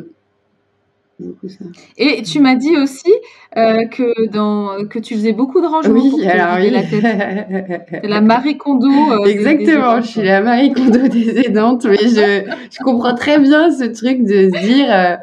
Et 1.99 2.23
tu 2.23 2.40
m'as 2.40 2.57
dit 2.57 2.76
aussi 2.76 3.12
que, 3.54 4.28
dans, 4.28 4.87
que 4.88 4.99
tu 4.99 5.14
faisais 5.14 5.33
beaucoup 5.33 5.61
de 5.61 5.66
rangements 5.66 6.00
oui, 6.00 6.11
pour 6.11 6.21
alors 6.28 6.57
oui. 6.59 6.71
la 6.71 6.83
tête. 6.83 8.02
la 8.04 8.21
Marie 8.21 8.57
Kondo. 8.57 9.25
Exactement, 9.26 10.00
je 10.00 10.07
suis 10.09 10.23
la 10.23 10.40
Marie 10.40 10.73
Kondo 10.73 11.07
des 11.09 11.38
aidantes, 11.40 11.85
mais 11.85 11.97
je, 11.99 12.50
je 12.71 12.78
comprends 12.83 13.14
très 13.14 13.38
bien 13.38 13.71
ce 13.71 13.85
truc 13.85 14.25
de 14.25 14.50
se 14.50 14.66
dire 14.66 15.21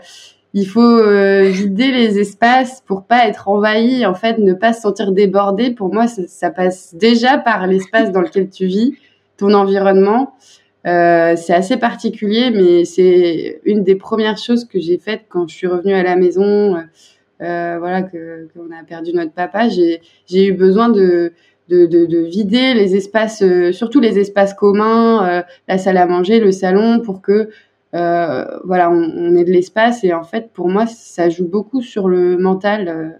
il 0.53 0.65
faut 0.65 0.81
euh, 0.81 1.43
vider 1.43 1.91
les 1.91 2.19
espaces 2.19 2.81
pour 2.87 3.03
pas 3.03 3.27
être 3.27 3.47
envahi, 3.47 4.05
en 4.05 4.15
fait, 4.15 4.39
ne 4.39 4.53
pas 4.53 4.73
se 4.73 4.81
sentir 4.81 5.11
débordé. 5.11 5.71
Pour 5.71 5.93
moi, 5.93 6.07
ça, 6.07 6.49
passe 6.49 6.95
déjà 6.95 7.37
par 7.37 7.67
l'espace 7.67 8.11
dans 8.11 8.21
lequel 8.21 8.49
tu 8.49 8.65
vis, 8.65 8.95
ton 9.37 9.53
environnement. 9.53 10.33
Euh, 10.87 11.35
c'est 11.35 11.53
assez 11.53 11.77
particulier, 11.77 12.51
mais 12.51 12.85
c'est 12.85 13.61
une 13.65 13.83
des 13.83 13.95
premières 13.95 14.37
choses 14.37 14.65
que 14.65 14.79
j'ai 14.79 14.97
faites 14.97 15.23
quand 15.29 15.47
je 15.47 15.55
suis 15.55 15.67
revenue 15.67 15.93
à 15.93 16.03
la 16.03 16.15
maison. 16.15 16.77
Euh, 17.41 17.77
voilà, 17.79 18.03
que 18.03 18.47
qu'on 18.53 18.71
a 18.71 18.83
perdu 18.83 19.13
notre 19.13 19.33
papa. 19.33 19.67
J'ai 19.69 20.01
eu 20.31 20.53
besoin 20.53 20.89
de 20.89 21.33
de, 21.69 21.85
de, 21.85 22.07
de, 22.07 22.17
vider 22.17 22.73
les 22.73 22.95
espaces, 22.95 23.43
surtout 23.73 23.99
les 23.99 24.17
espaces 24.17 24.55
communs, 24.55 25.43
la 25.67 25.77
salle 25.77 25.97
à 25.97 26.07
manger, 26.07 26.39
le 26.39 26.51
salon, 26.51 26.99
pour 26.99 27.21
que 27.21 27.49
euh, 27.95 28.45
voilà, 28.65 28.91
on, 28.91 29.11
on, 29.15 29.35
est 29.35 29.43
de 29.43 29.51
l'espace 29.51 30.03
et 30.03 30.13
en 30.13 30.23
fait, 30.23 30.51
pour 30.53 30.69
moi, 30.69 30.85
ça 30.85 31.29
joue 31.29 31.47
beaucoup 31.47 31.81
sur 31.81 32.07
le 32.07 32.37
mental. 32.37 33.19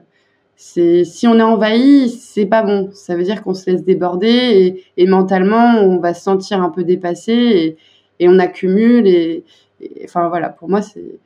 C'est 0.61 1.05
si 1.05 1.25
on 1.25 1.39
est 1.39 1.41
envahi, 1.41 2.09
c'est 2.09 2.45
pas 2.45 2.63
bon. 2.63 2.89
Ça 2.91 3.15
veut 3.15 3.23
dire 3.23 3.43
qu'on 3.43 3.53
se 3.53 3.71
laisse 3.71 3.81
déborder 3.85 4.27
et, 4.27 4.83
et, 4.97 5.07
mentalement, 5.07 5.79
on 5.79 5.99
va 5.99 6.13
se 6.13 6.21
sentir 6.21 6.61
un 6.61 6.69
peu 6.69 6.83
dépassé 6.83 7.31
et, 7.31 7.77
et 8.19 8.27
on 8.27 8.37
accumule. 8.39 9.07
Et, 9.07 9.45
enfin 10.03 10.27
voilà, 10.27 10.49
pour 10.49 10.67
moi, 10.67 10.81
c'est 10.81 11.17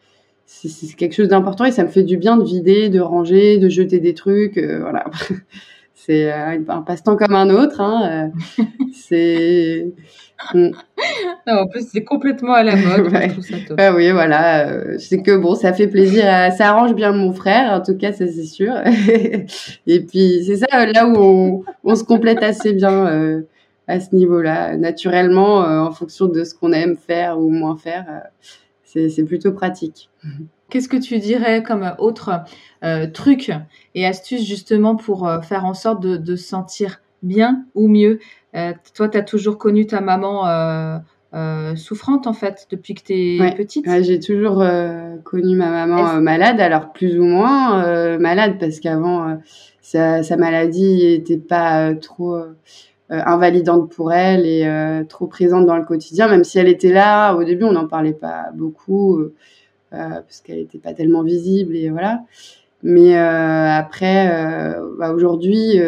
c'est 0.46 0.96
quelque 0.96 1.16
chose 1.16 1.30
d'important 1.30 1.66
et 1.66 1.72
ça 1.72 1.84
me 1.84 1.90
fait 1.90 2.04
du 2.04 2.18
bien 2.18 2.38
de 2.38 2.44
vider, 2.44 2.90
de 2.90 3.00
ranger, 3.00 3.58
de 3.58 3.70
jeter 3.70 4.00
des 4.00 4.14
trucs. 4.14 4.60
Euh, 4.60 4.82
voilà, 4.82 5.06
c'est 6.06 6.32
un 6.32 6.82
passe-temps 6.82 7.16
comme 7.16 7.36
un 7.36 7.50
autre. 7.50 7.82
Hein, 7.82 8.32
c'est 8.94 9.94
Mm. 10.54 10.72
en 11.48 11.68
plus, 11.68 11.88
c'est 11.92 12.04
complètement 12.04 12.54
à 12.54 12.64
la 12.64 12.76
mode. 12.76 13.12
Ah 13.78 13.94
oui, 13.96 14.12
voilà. 14.12 14.68
Euh, 14.68 14.98
c'est 15.00 15.22
que 15.22 15.38
bon, 15.38 15.56
ça 15.56 15.74
fait 15.74 15.88
plaisir. 15.88 16.24
ça 16.24 16.70
arrange 16.70 16.94
bien 16.94 17.12
mon 17.12 17.34
frère, 17.34 17.74
en 17.74 17.82
tout 17.82 17.98
cas, 17.98 18.12
ça 18.12 18.28
c'est 18.28 18.46
sûr. 18.46 18.74
Et 19.88 20.02
puis, 20.02 20.44
c'est 20.46 20.58
ça, 20.58 20.86
là 20.86 21.08
où 21.08 21.64
on, 21.84 21.96
se 21.96 22.04
complète 22.04 22.44
assez 22.44 22.74
bien 22.74 23.08
euh, 23.08 23.42
à 23.88 24.00
ce 24.00 24.16
niveau-là, 24.16 24.78
naturellement, 24.78 25.64
euh, 25.64 25.80
en 25.80 25.92
fonction 25.92 26.28
de 26.28 26.44
ce 26.44 26.54
qu'on 26.54 26.74
aime 26.74 26.98
faire 26.98 27.40
ou 27.40 27.50
moins 27.50 27.78
faire. 27.78 28.06
c'est 28.84 29.26
plutôt 29.26 29.54
pratique. 29.54 30.10
Qu'est-ce 30.74 30.90
que 30.90 30.98
tu 30.98 31.20
dirais 31.20 31.62
comme 31.62 31.94
autre 32.00 32.42
truc 33.14 33.52
et 33.94 34.08
astuce 34.08 34.44
justement 34.44 34.96
pour 34.96 35.30
faire 35.44 35.66
en 35.66 35.76
sorte 35.76 36.02
de, 36.02 36.18
de 36.18 36.36
se 36.36 36.48
sentir 36.48 37.00
bien 37.22 37.66
ou 37.76 37.88
mieux? 37.88 38.18
Euh, 38.56 38.74
toi, 38.96 39.08
tu 39.08 39.18
as 39.18 39.24
toujours 39.24 39.58
connu 39.58 39.88
ta 39.88 40.02
maman 40.02 40.48
euh, 40.48 40.98
euh, 41.36 41.76
souffrante 41.76 42.28
en 42.28 42.34
fait 42.34 42.68
depuis 42.70 42.94
que 42.94 43.04
tu 43.04 43.14
es 43.14 43.56
petite? 43.56 43.86
J'ai 44.02 44.20
toujours 44.20 44.64
connu 45.24 45.56
ma 45.56 45.70
maman 45.70 46.22
malade, 46.22 46.60
alors 46.60 46.92
plus 46.92 47.20
ou 47.20 47.24
moins 47.24 48.18
malade 48.18 48.58
parce 48.60 48.80
qu'avant 48.80 49.40
sa, 49.82 50.22
maladie 50.38 51.18
n'était 51.20 51.38
pas 51.38 51.96
trop 51.96 52.38
invalidante 53.10 53.92
pour 53.92 54.12
elle 54.12 54.46
et 54.48 55.06
trop 55.10 55.28
présente 55.28 55.66
dans 55.66 55.78
le 55.78 55.86
quotidien, 55.86 56.28
même 56.28 56.44
si 56.44 56.60
elle 56.60 56.68
était 56.68 56.94
là. 56.94 57.34
Au 57.34 57.44
début, 57.44 57.64
on 57.64 57.74
n'en 57.74 57.88
parlait 57.88 58.14
pas 58.14 58.48
beaucoup 58.54 59.20
parce 59.94 60.42
qu'elle 60.42 60.58
n'était 60.58 60.80
pas 60.80 60.94
tellement 60.94 61.24
visible 61.24 61.76
et 61.76 61.90
voilà. 61.90 62.24
Mais 62.82 63.16
après, 63.16 64.76
bah, 64.98 65.14
aujourd'hui 65.14 65.80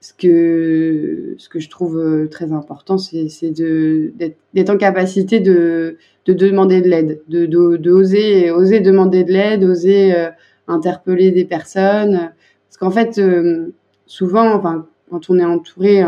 ce 0.00 0.12
que 0.12 1.34
ce 1.38 1.48
que 1.48 1.58
je 1.58 1.68
trouve 1.68 1.98
euh, 1.98 2.28
très 2.28 2.52
important, 2.52 2.98
c'est 2.98 3.50
d'être 3.50 4.70
en 4.70 4.76
capacité 4.76 5.40
de 5.40 5.96
de 6.26 6.32
demander 6.32 6.82
de 6.82 6.88
l'aide, 6.88 7.22
de, 7.28 7.46
de, 7.46 7.76
de, 7.76 7.90
oser 7.90 8.80
demander 8.80 9.24
de 9.24 9.32
l'aide, 9.32 9.64
oser 9.64 10.14
euh, 10.14 10.28
interpeller 10.68 11.30
des 11.32 11.44
personnes, 11.44 12.32
parce 12.68 12.76
qu'en 12.78 12.90
fait 12.90 13.18
euh, 13.18 13.74
souvent, 14.06 14.60
quand 15.10 15.30
on 15.30 15.38
est 15.38 15.44
entouré, 15.44 16.02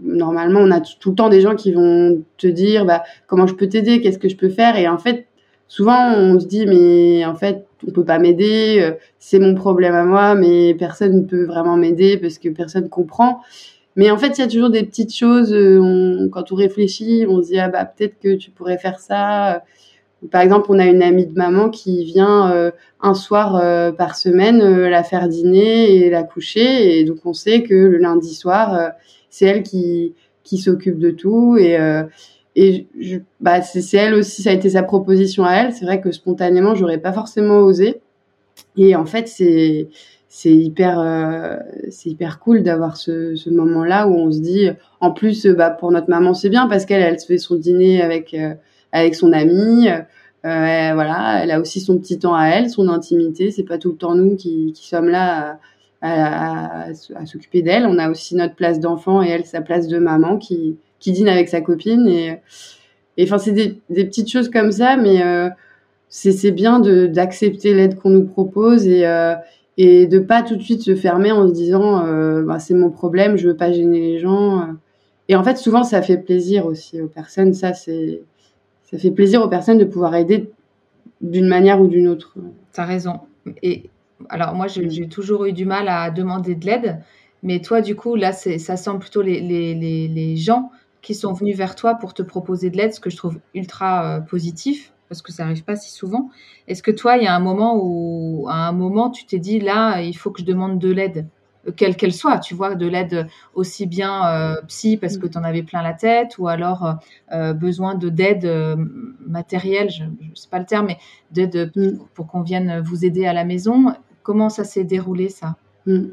normalement 0.00 0.60
on 0.60 0.70
a 0.70 0.80
tout 0.80 1.10
le 1.10 1.16
temps 1.16 1.28
des 1.28 1.40
gens 1.40 1.56
qui 1.56 1.72
vont 1.72 2.22
te 2.38 2.46
dire 2.46 2.86
bah 2.86 3.02
comment 3.26 3.46
je 3.46 3.54
peux 3.54 3.68
t'aider, 3.68 4.00
qu'est-ce 4.00 4.18
que 4.18 4.28
je 4.28 4.36
peux 4.36 4.48
faire, 4.48 4.76
et 4.76 4.88
en 4.88 4.98
fait 4.98 5.26
souvent 5.70 6.12
on 6.14 6.38
se 6.38 6.46
dit 6.46 6.66
mais 6.66 7.24
en 7.24 7.34
fait 7.34 7.64
on 7.86 7.90
peut 7.90 8.04
pas 8.04 8.18
m'aider, 8.18 8.78
euh, 8.80 8.92
c'est 9.18 9.38
mon 9.38 9.54
problème 9.54 9.94
à 9.94 10.04
moi, 10.04 10.34
mais 10.34 10.74
personne 10.74 11.16
ne 11.16 11.22
peut 11.22 11.44
vraiment 11.44 11.76
m'aider 11.76 12.16
parce 12.16 12.38
que 12.38 12.48
personne 12.48 12.88
comprend. 12.88 13.40
Mais 13.96 14.10
en 14.10 14.18
fait, 14.18 14.38
il 14.38 14.40
y 14.40 14.44
a 14.44 14.48
toujours 14.48 14.70
des 14.70 14.84
petites 14.84 15.14
choses. 15.14 15.52
Euh, 15.52 16.28
quand 16.30 16.52
on 16.52 16.54
réfléchit, 16.54 17.26
on 17.28 17.42
se 17.42 17.48
dit 17.48 17.58
ah 17.58 17.68
bah 17.68 17.84
peut-être 17.84 18.18
que 18.20 18.34
tu 18.36 18.50
pourrais 18.50 18.78
faire 18.78 19.00
ça. 19.00 19.64
Par 20.30 20.42
exemple, 20.42 20.66
on 20.68 20.78
a 20.78 20.86
une 20.86 21.02
amie 21.02 21.26
de 21.26 21.34
maman 21.34 21.70
qui 21.70 22.04
vient 22.04 22.52
euh, 22.52 22.70
un 23.00 23.14
soir 23.14 23.62
par 23.96 24.16
semaine 24.16 24.58
la 24.88 25.02
faire 25.02 25.28
dîner 25.28 25.96
et 25.96 26.10
la 26.10 26.22
coucher, 26.22 27.00
et 27.00 27.04
donc 27.04 27.18
on 27.24 27.32
sait 27.32 27.62
que 27.62 27.74
le 27.74 27.96
lundi 27.96 28.34
soir, 28.34 28.92
c'est 29.30 29.46
elle 29.46 29.62
qui 29.62 30.14
qui 30.44 30.58
s'occupe 30.58 30.98
de 30.98 31.10
tout 31.10 31.56
et 31.58 31.78
et 32.56 32.88
bah, 33.40 33.62
c'est 33.62 33.96
elle 33.96 34.14
aussi, 34.14 34.42
ça 34.42 34.50
a 34.50 34.52
été 34.52 34.70
sa 34.70 34.82
proposition 34.82 35.44
à 35.44 35.54
elle. 35.54 35.72
C'est 35.72 35.84
vrai 35.84 36.00
que 36.00 36.10
spontanément, 36.10 36.74
j'aurais 36.74 36.98
pas 36.98 37.12
forcément 37.12 37.58
osé. 37.60 38.00
Et 38.76 38.96
en 38.96 39.06
fait, 39.06 39.28
c'est 39.28 39.88
c'est 40.28 40.52
hyper 40.52 41.00
euh, 41.00 41.56
c'est 41.90 42.10
hyper 42.10 42.38
cool 42.40 42.62
d'avoir 42.62 42.96
ce, 42.96 43.34
ce 43.34 43.50
moment-là 43.50 44.06
où 44.08 44.14
on 44.14 44.30
se 44.30 44.40
dit, 44.40 44.68
en 45.00 45.12
plus, 45.12 45.46
bah 45.46 45.70
pour 45.70 45.90
notre 45.92 46.08
maman 46.08 46.34
c'est 46.34 46.50
bien 46.50 46.68
parce 46.68 46.86
qu'elle 46.86 47.02
elle 47.02 47.18
se 47.20 47.26
fait 47.26 47.38
son 47.38 47.56
dîner 47.56 48.02
avec 48.02 48.34
euh, 48.34 48.54
avec 48.92 49.14
son 49.14 49.32
amie. 49.32 49.88
Euh, 49.88 50.90
voilà, 50.94 51.42
elle 51.42 51.50
a 51.50 51.60
aussi 51.60 51.80
son 51.80 51.98
petit 51.98 52.18
temps 52.18 52.34
à 52.34 52.46
elle, 52.48 52.70
son 52.70 52.88
intimité. 52.88 53.50
C'est 53.50 53.64
pas 53.64 53.78
tout 53.78 53.90
le 53.90 53.96
temps 53.96 54.14
nous 54.14 54.36
qui, 54.36 54.72
qui 54.72 54.88
sommes 54.88 55.08
là 55.08 55.58
à, 56.00 56.86
à, 56.86 56.88
à 57.16 57.26
s'occuper 57.26 57.62
d'elle. 57.62 57.86
On 57.86 57.98
a 57.98 58.10
aussi 58.10 58.34
notre 58.36 58.54
place 58.54 58.80
d'enfant 58.80 59.22
et 59.22 59.28
elle 59.28 59.44
sa 59.44 59.60
place 59.60 59.86
de 59.88 59.98
maman 59.98 60.38
qui 60.38 60.78
qui 61.00 61.12
dîne 61.12 61.28
avec 61.28 61.48
sa 61.48 61.60
copine 61.60 62.06
et 62.06 62.38
enfin 63.22 63.38
c'est 63.38 63.52
des, 63.52 63.80
des, 63.90 64.04
petites 64.04 64.30
choses 64.30 64.48
comme 64.48 64.70
ça 64.70 64.96
mais 64.96 65.22
euh, 65.22 65.48
c'est 66.08 66.52
bien 66.52 66.80
d'accepter 66.80 67.74
l'aide 67.74 67.98
qu'on 67.98 68.10
nous 68.10 68.26
propose 68.26 68.86
et 68.86 69.06
euh, 69.06 69.34
et 69.76 70.06
de 70.06 70.18
pas 70.18 70.42
tout 70.42 70.56
de 70.56 70.62
suite 70.62 70.82
se 70.82 70.94
fermer 70.94 71.32
en 71.32 71.48
se 71.48 71.52
disant 71.52 72.04
euh, 72.06 72.42
bah, 72.42 72.58
c'est 72.58 72.74
mon 72.74 72.90
problème 72.90 73.36
je 73.36 73.48
veux 73.48 73.56
pas 73.56 73.72
gêner 73.72 74.00
les 74.00 74.18
gens 74.18 74.68
et 75.28 75.36
en 75.36 75.42
fait 75.42 75.56
souvent 75.56 75.82
ça 75.82 76.02
fait 76.02 76.18
plaisir 76.18 76.66
aussi 76.66 77.00
aux 77.00 77.08
personnes 77.08 77.54
ça 77.54 77.74
c'est 77.74 78.22
ça 78.90 78.98
fait 78.98 79.10
plaisir 79.10 79.42
aux 79.42 79.48
personnes 79.48 79.78
de 79.78 79.84
pouvoir 79.84 80.14
aider 80.16 80.50
d'une 81.20 81.46
manière 81.46 81.80
ou 81.80 81.86
d'une 81.86 82.08
autre. 82.08 82.34
Tu 82.72 82.80
as 82.80 82.84
raison. 82.84 83.20
Et 83.62 83.88
alors 84.28 84.54
moi 84.54 84.66
j'ai 84.66 85.08
toujours 85.08 85.46
eu 85.46 85.52
du 85.52 85.64
mal 85.64 85.88
à 85.88 86.10
demander 86.10 86.54
de 86.54 86.66
l'aide 86.66 87.00
mais 87.42 87.60
toi 87.60 87.80
du 87.80 87.96
coup 87.96 88.16
là 88.16 88.32
ça 88.32 88.76
semble 88.76 89.00
plutôt 89.00 89.22
les, 89.22 89.40
les, 89.40 89.74
les, 89.74 90.08
les 90.08 90.36
gens 90.36 90.70
qui 91.02 91.14
sont 91.14 91.32
venus 91.32 91.56
vers 91.56 91.74
toi 91.74 91.94
pour 91.94 92.14
te 92.14 92.22
proposer 92.22 92.70
de 92.70 92.76
l'aide, 92.76 92.92
ce 92.92 93.00
que 93.00 93.10
je 93.10 93.16
trouve 93.16 93.38
ultra 93.54 94.16
euh, 94.16 94.20
positif 94.20 94.92
parce 95.08 95.22
que 95.22 95.32
ça 95.32 95.42
n'arrive 95.42 95.64
pas 95.64 95.74
si 95.74 95.90
souvent. 95.90 96.30
Est-ce 96.68 96.84
que 96.84 96.92
toi, 96.92 97.16
il 97.16 97.24
y 97.24 97.26
a 97.26 97.34
un 97.34 97.40
moment 97.40 97.76
où, 97.82 98.46
à 98.48 98.68
un 98.68 98.70
moment, 98.70 99.10
tu 99.10 99.26
t'es 99.26 99.40
dit 99.40 99.58
là, 99.58 100.00
il 100.02 100.16
faut 100.16 100.30
que 100.30 100.40
je 100.40 100.46
demande 100.46 100.78
de 100.78 100.88
l'aide, 100.88 101.26
euh, 101.66 101.72
quelle 101.74 101.96
qu'elle 101.96 102.12
soit, 102.12 102.38
tu 102.38 102.54
vois, 102.54 102.76
de 102.76 102.86
l'aide 102.86 103.26
aussi 103.54 103.86
bien 103.86 104.28
euh, 104.28 104.62
psy 104.68 104.96
parce 104.96 105.18
que 105.18 105.26
tu 105.26 105.36
en 105.36 105.42
avais 105.42 105.64
plein 105.64 105.82
la 105.82 105.94
tête, 105.94 106.38
ou 106.38 106.46
alors 106.46 107.00
besoin 107.56 107.96
de 107.96 108.08
d'aide 108.08 108.48
matérielle, 109.26 109.90
je 109.90 110.04
ne 110.04 110.34
sais 110.34 110.48
pas 110.48 110.60
le 110.60 110.66
terme, 110.66 110.86
mais 110.86 110.98
d'aide 111.32 111.72
mm. 111.74 111.98
pour 112.14 112.28
qu'on 112.28 112.42
vienne 112.42 112.80
vous 112.80 113.04
aider 113.04 113.26
à 113.26 113.32
la 113.32 113.44
maison. 113.44 113.94
Comment 114.22 114.48
ça 114.48 114.62
s'est 114.62 114.84
déroulé 114.84 115.28
ça? 115.28 115.56
Mm. 115.86 116.10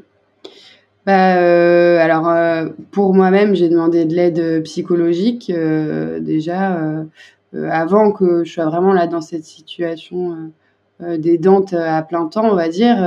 Bah, 1.08 1.38
euh, 1.38 1.98
alors 2.00 2.28
euh, 2.28 2.68
pour 2.90 3.14
moi-même, 3.14 3.54
j'ai 3.54 3.70
demandé 3.70 4.04
de 4.04 4.14
l'aide 4.14 4.62
psychologique 4.64 5.48
euh, 5.48 6.20
déjà 6.20 7.06
avant 7.54 8.12
que 8.12 8.44
je 8.44 8.52
sois 8.52 8.66
vraiment 8.66 8.92
là 8.92 9.06
dans 9.06 9.22
cette 9.22 9.44
situation 9.44 10.52
des 11.00 11.38
dents 11.38 11.64
à 11.72 12.02
plein 12.02 12.26
temps, 12.26 12.50
on 12.52 12.54
va 12.54 12.68
dire. 12.68 12.98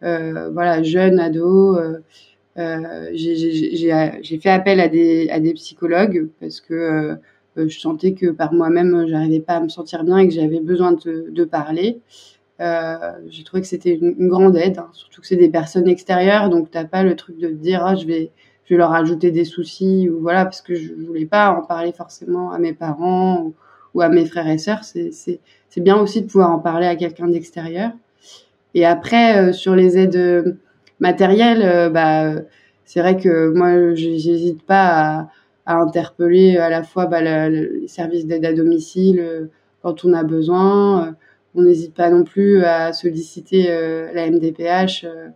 voilà, 0.00 0.82
jeune, 0.82 1.20
ado. 1.20 1.78
j'ai 2.56 4.38
fait 4.40 4.50
appel 4.50 4.80
à 4.80 4.88
des, 4.88 5.52
psychologues 5.56 6.30
parce 6.40 6.62
que 6.62 7.18
je 7.58 7.78
sentais 7.78 8.14
que 8.14 8.30
par 8.30 8.54
moi-même, 8.54 9.08
j'arrivais 9.08 9.40
pas 9.40 9.56
à 9.56 9.60
me 9.60 9.68
sentir 9.68 10.04
bien 10.04 10.16
et 10.16 10.26
que 10.26 10.32
j'avais 10.32 10.60
besoin 10.60 10.92
de 10.92 11.44
parler. 11.44 12.00
Euh, 12.60 13.12
j'ai 13.28 13.44
trouvé 13.44 13.60
que 13.60 13.68
c'était 13.68 13.94
une, 13.94 14.28
grande 14.28 14.56
aide, 14.56 14.78
hein, 14.78 14.88
surtout 14.92 15.20
que 15.20 15.26
c'est 15.26 15.36
des 15.36 15.50
personnes 15.50 15.88
extérieures, 15.88 16.48
donc 16.48 16.70
t'as 16.70 16.84
pas 16.84 17.02
le 17.02 17.14
truc 17.14 17.38
de 17.38 17.48
te 17.48 17.52
dire 17.52 17.84
ah, 17.84 17.94
je 17.94 18.06
vais 18.06 18.30
je 18.64 18.74
vais 18.74 18.78
leur 18.78 18.92
ajouter 18.94 19.30
des 19.30 19.44
soucis 19.44 20.08
ou 20.08 20.20
voilà 20.20 20.44
parce 20.44 20.60
que 20.62 20.74
je 20.74 20.92
voulais 20.94 21.26
pas 21.26 21.52
en 21.52 21.62
parler 21.62 21.92
forcément 21.92 22.50
à 22.50 22.58
mes 22.58 22.72
parents 22.72 23.52
ou, 23.94 24.00
à 24.00 24.08
mes 24.08 24.26
frères 24.26 24.48
et 24.48 24.58
sœurs. 24.58 24.82
C'est 24.82 25.40
bien 25.76 25.96
aussi 25.96 26.22
de 26.22 26.26
pouvoir 26.26 26.50
en 26.50 26.58
parler 26.58 26.86
à 26.86 26.96
quelqu'un 26.96 27.28
d'extérieur. 27.28 27.92
Et 28.74 28.84
après 28.84 29.38
euh, 29.38 29.52
sur 29.52 29.76
les 29.76 29.98
aides 29.98 30.16
euh, 30.16 30.52
matérielles, 30.98 31.92
bah 31.92 32.32
c'est 32.84 33.00
vrai 33.00 33.16
que 33.16 33.52
moi 33.54 33.94
j'hésite 33.94 34.62
pas 34.62 34.88
à, 34.88 35.28
à, 35.66 35.76
interpeller 35.76 36.56
à 36.56 36.68
la 36.68 36.82
fois 36.82 37.06
bah, 37.06 37.20
les 37.20 37.86
services 37.86 38.26
d'aide 38.26 38.46
à 38.46 38.52
domicile 38.52 39.48
quand 39.82 40.04
on 40.04 40.12
a 40.12 40.24
besoin 40.24 41.14
on 41.56 41.62
n'hésite 41.62 41.94
pas 41.94 42.10
non 42.10 42.22
plus 42.22 42.62
à 42.64 42.92
solliciter 42.92 43.66
euh, 43.70 44.12
la 44.12 44.30
MDPH 44.30 45.04
euh, 45.04 45.28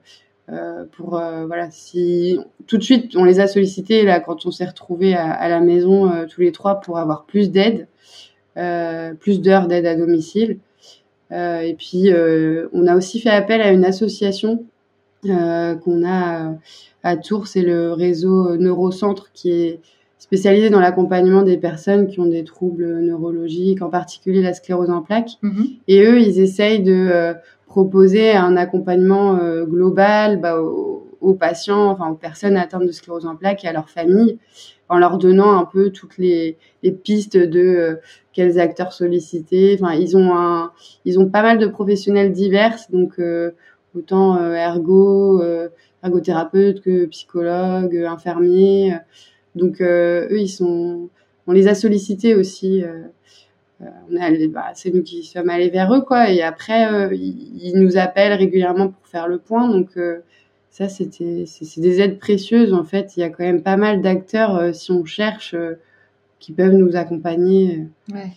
euh, 0.51 0.85
pour 0.93 1.11
voilà 1.11 1.71
si 1.71 2.39
tout 2.67 2.77
de 2.77 2.83
suite 2.83 3.15
on 3.17 3.25
les 3.25 3.39
a 3.39 3.47
sollicités 3.47 4.05
là 4.05 4.21
quand 4.21 4.47
on 4.47 4.51
s'est 4.51 4.67
retrouvés 4.67 5.15
à, 5.15 5.49
la 5.49 5.61
maison 5.61 6.11
tous 6.29 6.41
les 6.41 6.51
trois 6.51 6.81
pour 6.81 6.99
avoir 6.99 7.25
plus 7.25 7.53
d'aide, 7.53 7.87
plus 9.21 9.41
d'heures 9.41 9.69
d'aide 9.69 9.87
à 9.87 9.95
domicile. 9.95 10.59
et 11.31 11.77
puis 11.79 12.11
on 12.73 12.87
a 12.89 12.97
aussi 12.97 13.21
fait 13.21 13.31
appel 13.31 13.61
à 13.61 13.71
une 13.71 13.85
association 13.85 14.65
qu'on 15.23 16.05
a 16.05 16.55
à 17.05 17.17
Tours, 17.17 17.47
c'est 17.47 17.63
le 17.63 17.93
réseau 17.93 18.57
Neurocentre 18.57 19.31
qui 19.33 19.53
est 19.53 19.81
spécialisé 20.31 20.71
dans 20.71 20.79
l'accompagnement 20.79 21.43
des 21.43 21.57
personnes 21.57 22.07
qui 22.07 22.21
ont 22.21 22.27
des 22.27 22.45
troubles 22.45 23.01
neurologiques, 23.01 23.83
en 23.83 23.91
particulier 23.91 24.41
la 24.43 24.55
sclérose 24.55 24.89
en 24.89 25.03
plaques. 25.03 25.33
Mhm. 25.43 25.67
Et 25.89 26.05
eux, 26.05 26.21
ils 26.21 26.39
essayent 26.39 26.85
de 26.85 27.09
euh, 27.11 27.35
proposer 27.67 28.31
un 28.31 28.57
accompagnement 28.57 29.39
euh, 29.39 29.65
global 29.65 30.41
bah, 30.41 30.61
aux, 30.61 31.35
patients, 31.35 31.91
enfin 31.91 32.11
aux 32.11 32.15
personnes 32.15 32.57
atteintes 32.57 32.87
de 32.87 32.93
sclérose 32.93 33.27
en 33.27 33.35
plaques 33.35 33.65
et 33.65 33.67
à 33.67 33.73
leurs 33.73 33.91
familles, 33.91 34.39
en 34.89 34.99
leur 34.99 35.19
donnant 35.19 35.59
un 35.59 35.65
peu 35.65 35.91
toutes 35.91 36.17
les, 36.17 36.57
les 36.85 36.93
pistes 36.93 37.37
de 37.37 37.59
euh, 37.59 37.95
quels 38.33 38.61
acteurs 38.61 38.93
solliciter. 38.93 39.77
Enfin, 39.81 39.95
ils 39.95 40.17
ont 40.17 40.33
un, 40.33 40.71
ils 41.05 41.19
ont 41.19 41.29
pas 41.29 41.43
mal 41.43 41.59
de 41.59 41.67
professionnels 41.67 42.31
divers, 42.31 42.77
donc 42.93 43.21
autant 43.97 44.39
ergo, 44.55 45.43
ergothérapeute 46.05 46.83
que 46.83 47.07
psychologue, 47.07 47.97
infirmier. 47.97 48.95
Donc 49.55 49.81
euh, 49.81 50.29
eux, 50.31 50.41
ils 50.41 50.49
sont, 50.49 51.09
on 51.47 51.53
les 51.53 51.69
a 51.69 51.75
sollicités 51.75 52.35
aussi. 52.35 52.83
Euh, 52.83 53.03
euh, 53.83 54.49
bah, 54.49 54.73
c'est 54.75 54.93
nous 54.93 55.03
qui 55.03 55.25
sommes 55.25 55.49
allés 55.49 55.71
vers 55.71 55.93
eux, 55.95 56.03
quoi. 56.03 56.31
Et 56.31 56.43
après, 56.43 57.17
ils, 57.17 57.73
nous 57.77 57.97
appellent 57.97 58.35
régulièrement 58.35 58.89
pour 58.89 59.07
faire 59.07 59.27
le 59.27 59.39
point. 59.39 59.69
Donc 59.69 59.99
ça, 60.71 60.89
c'était, 60.89 61.45
c'est 61.47 61.81
des 61.81 62.01
aides 62.01 62.19
précieuses 62.19 62.75
en 62.75 62.85
fait. 62.85 63.17
Il 63.17 63.21
y 63.21 63.23
a 63.23 63.31
quand 63.31 63.45
même 63.45 63.63
pas 63.63 63.77
mal 63.77 64.03
d'acteurs, 64.03 64.75
si 64.75 64.93
on 64.93 65.05
cherche, 65.05 65.57
qui 66.39 66.53
peuvent 66.53 66.75
nous 66.75 66.95
accompagner. 66.95 67.87
Ouais. 68.13 68.33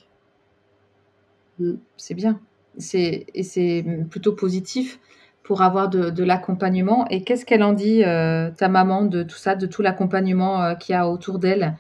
Mm. 1.59 1.73
C'est 1.97 2.15
bien. 2.15 2.39
C'est 2.77 3.27
et 3.33 3.43
c'est 3.43 3.85
plutôt 4.09 4.33
positif 4.33 4.99
pour 5.43 5.61
avoir 5.61 5.89
de, 5.89 6.23
l'accompagnement. 6.23 7.05
Et 7.09 7.23
qu'est-ce 7.23 7.45
qu'elle 7.45 7.63
en 7.63 7.73
dit, 7.73 8.03
euh, 8.03 8.49
ta 8.51 8.69
maman, 8.69 9.03
de 9.03 9.23
tout 9.23 9.37
ça, 9.37 9.55
de 9.55 9.65
tout 9.65 9.81
l'accompagnement 9.81 10.63
euh, 10.63 10.75
qu'il 10.75 10.93
y 10.93 10.95
a 10.95 11.07
autour 11.07 11.37
d'elle? 11.37 11.77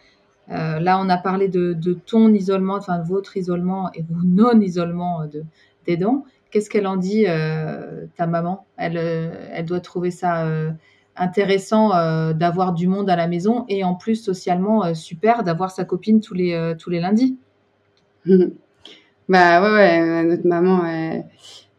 Euh, 0.51 0.79
Là, 0.79 0.99
on 0.99 1.07
a 1.07 1.17
parlé 1.17 1.47
de, 1.47 1.93
ton 2.05 2.33
isolement, 2.33 2.75
enfin 2.75 2.99
de 2.99 3.07
votre 3.07 3.37
isolement 3.37 3.89
et 3.93 4.01
vos 4.01 4.21
non-isolement 4.23 5.25
de, 5.27 5.43
des 5.85 5.95
dents. 5.95 6.25
Qu'est-ce 6.51 6.69
qu'elle 6.69 6.85
en 6.85 6.97
dit, 6.97 7.25
ta 8.15 8.27
maman? 8.27 8.67
Elle, 8.77 8.97
elle 8.97 9.65
doit 9.65 9.79
trouver 9.79 10.11
ça 10.11 10.45
intéressant 11.15 11.89
d'avoir 12.33 12.73
du 12.73 12.85
monde 12.85 13.09
à 13.09 13.15
la 13.15 13.27
maison 13.27 13.65
et 13.69 13.83
en 13.83 13.95
plus 13.95 14.17
socialement 14.17 14.93
super 14.93 15.43
d'avoir 15.43 15.71
sa 15.71 15.83
copine 15.83 16.21
tous 16.21 16.35
les, 16.35 16.75
tous 16.77 16.91
les 16.91 16.99
lundis. 16.99 17.39
bah 18.27 19.63
ouais, 19.63 19.71
ouais, 19.71 20.23
notre 20.25 20.45
maman, 20.45 20.83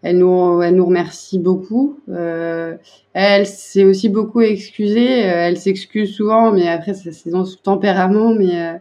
elle 0.04 0.18
nous, 0.18 0.60
elle 0.60 0.74
nous 0.74 0.84
remercie 0.84 1.38
beaucoup. 1.38 1.98
Euh, 2.10 2.76
elle 3.14 3.46
s'est 3.46 3.84
aussi 3.84 4.10
beaucoup 4.10 4.42
excusée. 4.42 5.24
Euh, 5.24 5.48
elle 5.48 5.56
s'excuse 5.56 6.14
souvent, 6.14 6.52
mais 6.52 6.68
après, 6.68 6.92
c'est 6.92 7.30
dans 7.30 7.46
son 7.46 7.56
tempérament. 7.56 8.34
Mais 8.34 8.80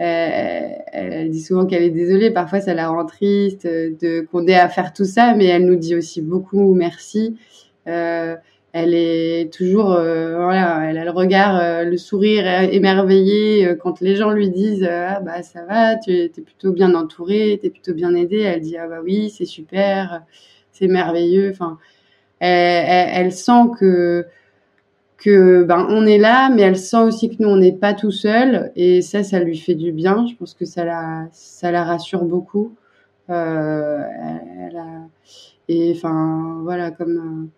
euh, 0.00 0.68
elle, 0.92 1.28
dit 1.30 1.42
souvent 1.42 1.66
qu'elle 1.66 1.82
est 1.82 1.90
désolée. 1.90 2.30
Parfois, 2.30 2.60
ça 2.60 2.72
la 2.72 2.88
rend 2.88 3.04
triste 3.04 3.66
de 3.66 4.20
qu'on 4.30 4.46
ait 4.46 4.54
à 4.54 4.68
faire 4.68 4.92
tout 4.92 5.04
ça, 5.04 5.34
mais 5.34 5.46
elle 5.46 5.66
nous 5.66 5.74
dit 5.74 5.96
aussi 5.96 6.22
beaucoup 6.22 6.72
merci. 6.74 7.36
Elle 7.84 8.94
est 8.94 9.52
toujours, 9.52 9.88
voilà, 9.88 10.88
elle 10.88 10.98
a 10.98 11.04
le 11.04 11.10
regard, 11.10 11.84
le 11.84 11.96
sourire 11.96 12.46
émerveillé 12.70 13.74
quand 13.82 14.00
les 14.00 14.14
gens 14.14 14.30
lui 14.30 14.50
disent 14.50 14.88
ah 14.88 15.18
bah 15.18 15.42
ça 15.42 15.64
va, 15.64 15.96
tu 15.96 16.12
es, 16.12 16.26
es 16.26 16.40
plutôt 16.40 16.70
bien 16.70 16.94
entourée, 16.94 17.58
tu 17.60 17.66
es 17.66 17.70
plutôt 17.70 17.92
bien 17.92 18.14
aidée. 18.14 18.42
Elle 18.42 18.60
dit 18.60 18.76
ah 18.76 18.86
bah 18.86 19.00
oui, 19.02 19.30
c'est 19.36 19.46
super 19.46 20.22
c'est 20.80 20.88
merveilleux. 20.88 21.50
Enfin, 21.50 21.78
elle, 22.40 23.32
sent 23.32 23.70
que 23.78 24.26
que 25.18 25.64
ben 25.64 25.86
on 25.90 26.06
est 26.06 26.18
là, 26.18 26.48
mais 26.48 26.62
elle 26.62 26.78
sent 26.78 27.02
aussi 27.02 27.28
que 27.28 27.42
nous 27.42 27.48
on 27.50 27.56
n'est 27.56 27.76
pas 27.76 27.92
tout 27.92 28.10
seul 28.10 28.72
et 28.74 29.02
ça, 29.02 29.22
ça 29.22 29.38
lui 29.40 29.58
fait 29.58 29.74
du 29.74 29.92
bien. 29.92 30.26
Je 30.26 30.34
pense 30.34 30.54
que 30.54 30.64
ça 30.64 30.84
la 30.84 31.28
ça 31.32 31.70
la 31.70 31.84
rassure 31.84 32.24
beaucoup. 32.24 32.74
Euh, 33.28 34.02
et 35.68 35.92
enfin 35.94 36.60
voilà 36.62 36.90
comme 36.90 37.50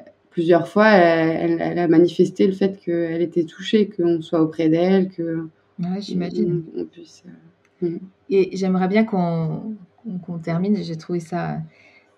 euh, 0.00 0.02
plusieurs 0.32 0.68
fois, 0.68 0.88
elle, 0.88 1.78
a 1.78 1.88
manifesté 1.88 2.46
le 2.46 2.52
fait 2.52 2.78
qu'elle 2.78 3.22
était 3.22 3.44
touchée, 3.44 3.88
qu'on 3.88 4.20
soit 4.20 4.40
auprès 4.40 4.68
d'elle, 4.68 5.10
que 5.10 5.46
j'imagine. 5.98 6.64
Euh, 6.76 7.86
mm. 7.86 7.98
Et 8.30 8.56
j'aimerais 8.56 8.88
bien 8.88 9.04
qu'on 9.04 9.76
termine. 10.42 10.76
J'ai 10.82 10.96
trouvé 10.96 11.20
ça 11.20 11.58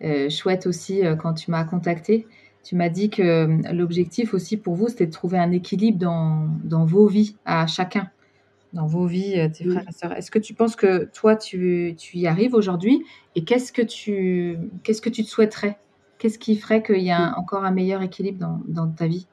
euh, 0.05 0.29
chouette 0.29 0.67
aussi 0.67 1.05
euh, 1.05 1.17
quand 1.17 1.33
tu 1.35 1.51
m'as 1.51 1.65
contacté. 1.65 2.27
Tu 2.63 2.77
m'as 2.77 2.89
dit 2.89 3.11
que 3.11 3.23
euh, 3.23 3.73
l'objectif 3.73 4.35
aussi 4.35 4.57
pour 4.57 4.75
vous, 4.75 4.89
c'était 4.89 5.07
de 5.07 5.13
trouver 5.13 5.39
un 5.39 5.51
équilibre 5.51 5.99
dans, 5.99 6.49
dans 6.63 6.85
vos 6.85 7.07
vies 7.07 7.37
à 7.47 7.67
chacun, 7.67 8.11
dans 8.73 8.87
vos 8.87 9.07
vies, 9.07 9.51
tes 9.53 9.65
frères 9.65 9.85
et 9.89 9.93
sœurs. 9.93 10.13
Est-ce 10.13 10.31
que 10.31 10.39
tu 10.39 10.53
penses 10.53 10.77
que 10.77 11.05
toi, 11.15 11.37
tu, 11.37 11.95
tu 11.97 12.19
y 12.19 12.27
arrives 12.27 12.55
aujourd'hui 12.55 13.03
Et 13.35 13.45
qu'est-ce 13.45 13.73
que 13.73 13.83
tu 13.83 14.59
qu'est-ce 14.83 15.01
que 15.01 15.11
tu 15.11 15.25
te 15.25 15.29
souhaiterais? 15.29 15.79
Qu'est-ce 16.19 16.39
qui 16.39 16.57
ferait 16.57 16.83
qu'il 16.83 17.03
y 17.03 17.11
a 17.11 17.39
encore 17.39 17.65
un 17.65 17.71
meilleur 17.71 18.03
équilibre 18.03 18.39
dans, 18.39 18.61
dans 18.67 18.91
ta 18.91 19.07
vie? 19.07 19.27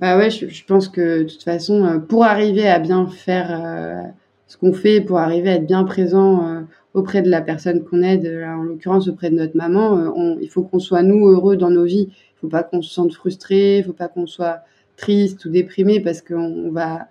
Bah 0.00 0.18
ouais, 0.18 0.30
je, 0.30 0.64
pense 0.64 0.88
que 0.88 1.22
de 1.22 1.28
toute 1.28 1.44
façon, 1.44 2.02
pour 2.08 2.24
arriver 2.24 2.68
à 2.68 2.80
bien 2.80 3.06
faire 3.06 4.12
ce 4.48 4.56
qu'on 4.56 4.72
fait, 4.72 5.00
pour 5.00 5.18
arriver 5.18 5.50
à 5.50 5.54
être 5.54 5.66
bien 5.66 5.84
présent 5.84 6.66
auprès 6.94 7.22
de 7.22 7.28
la 7.28 7.42
personne 7.42 7.84
qu'on 7.84 8.02
aide, 8.02 8.26
en 8.46 8.62
l'occurrence 8.62 9.08
auprès 9.08 9.28
de 9.28 9.34
notre 9.34 9.56
maman, 9.56 9.98
euh, 9.98 10.36
il 10.40 10.48
faut 10.48 10.62
qu'on 10.62 10.78
soit 10.78 11.02
nous 11.02 11.26
heureux 11.26 11.56
dans 11.56 11.70
nos 11.70 11.84
vies. 11.84 12.08
Il 12.10 12.40
faut 12.40 12.48
pas 12.48 12.62
qu'on 12.62 12.82
se 12.82 12.94
sente 12.94 13.12
frustré, 13.12 13.78
il 13.78 13.84
faut 13.84 13.92
pas 13.92 14.08
qu'on 14.08 14.26
soit 14.26 14.60
triste 14.96 15.44
ou 15.44 15.50
déprimé 15.50 15.98
parce 15.98 16.22
qu'on 16.22 16.70
va, 16.70 17.08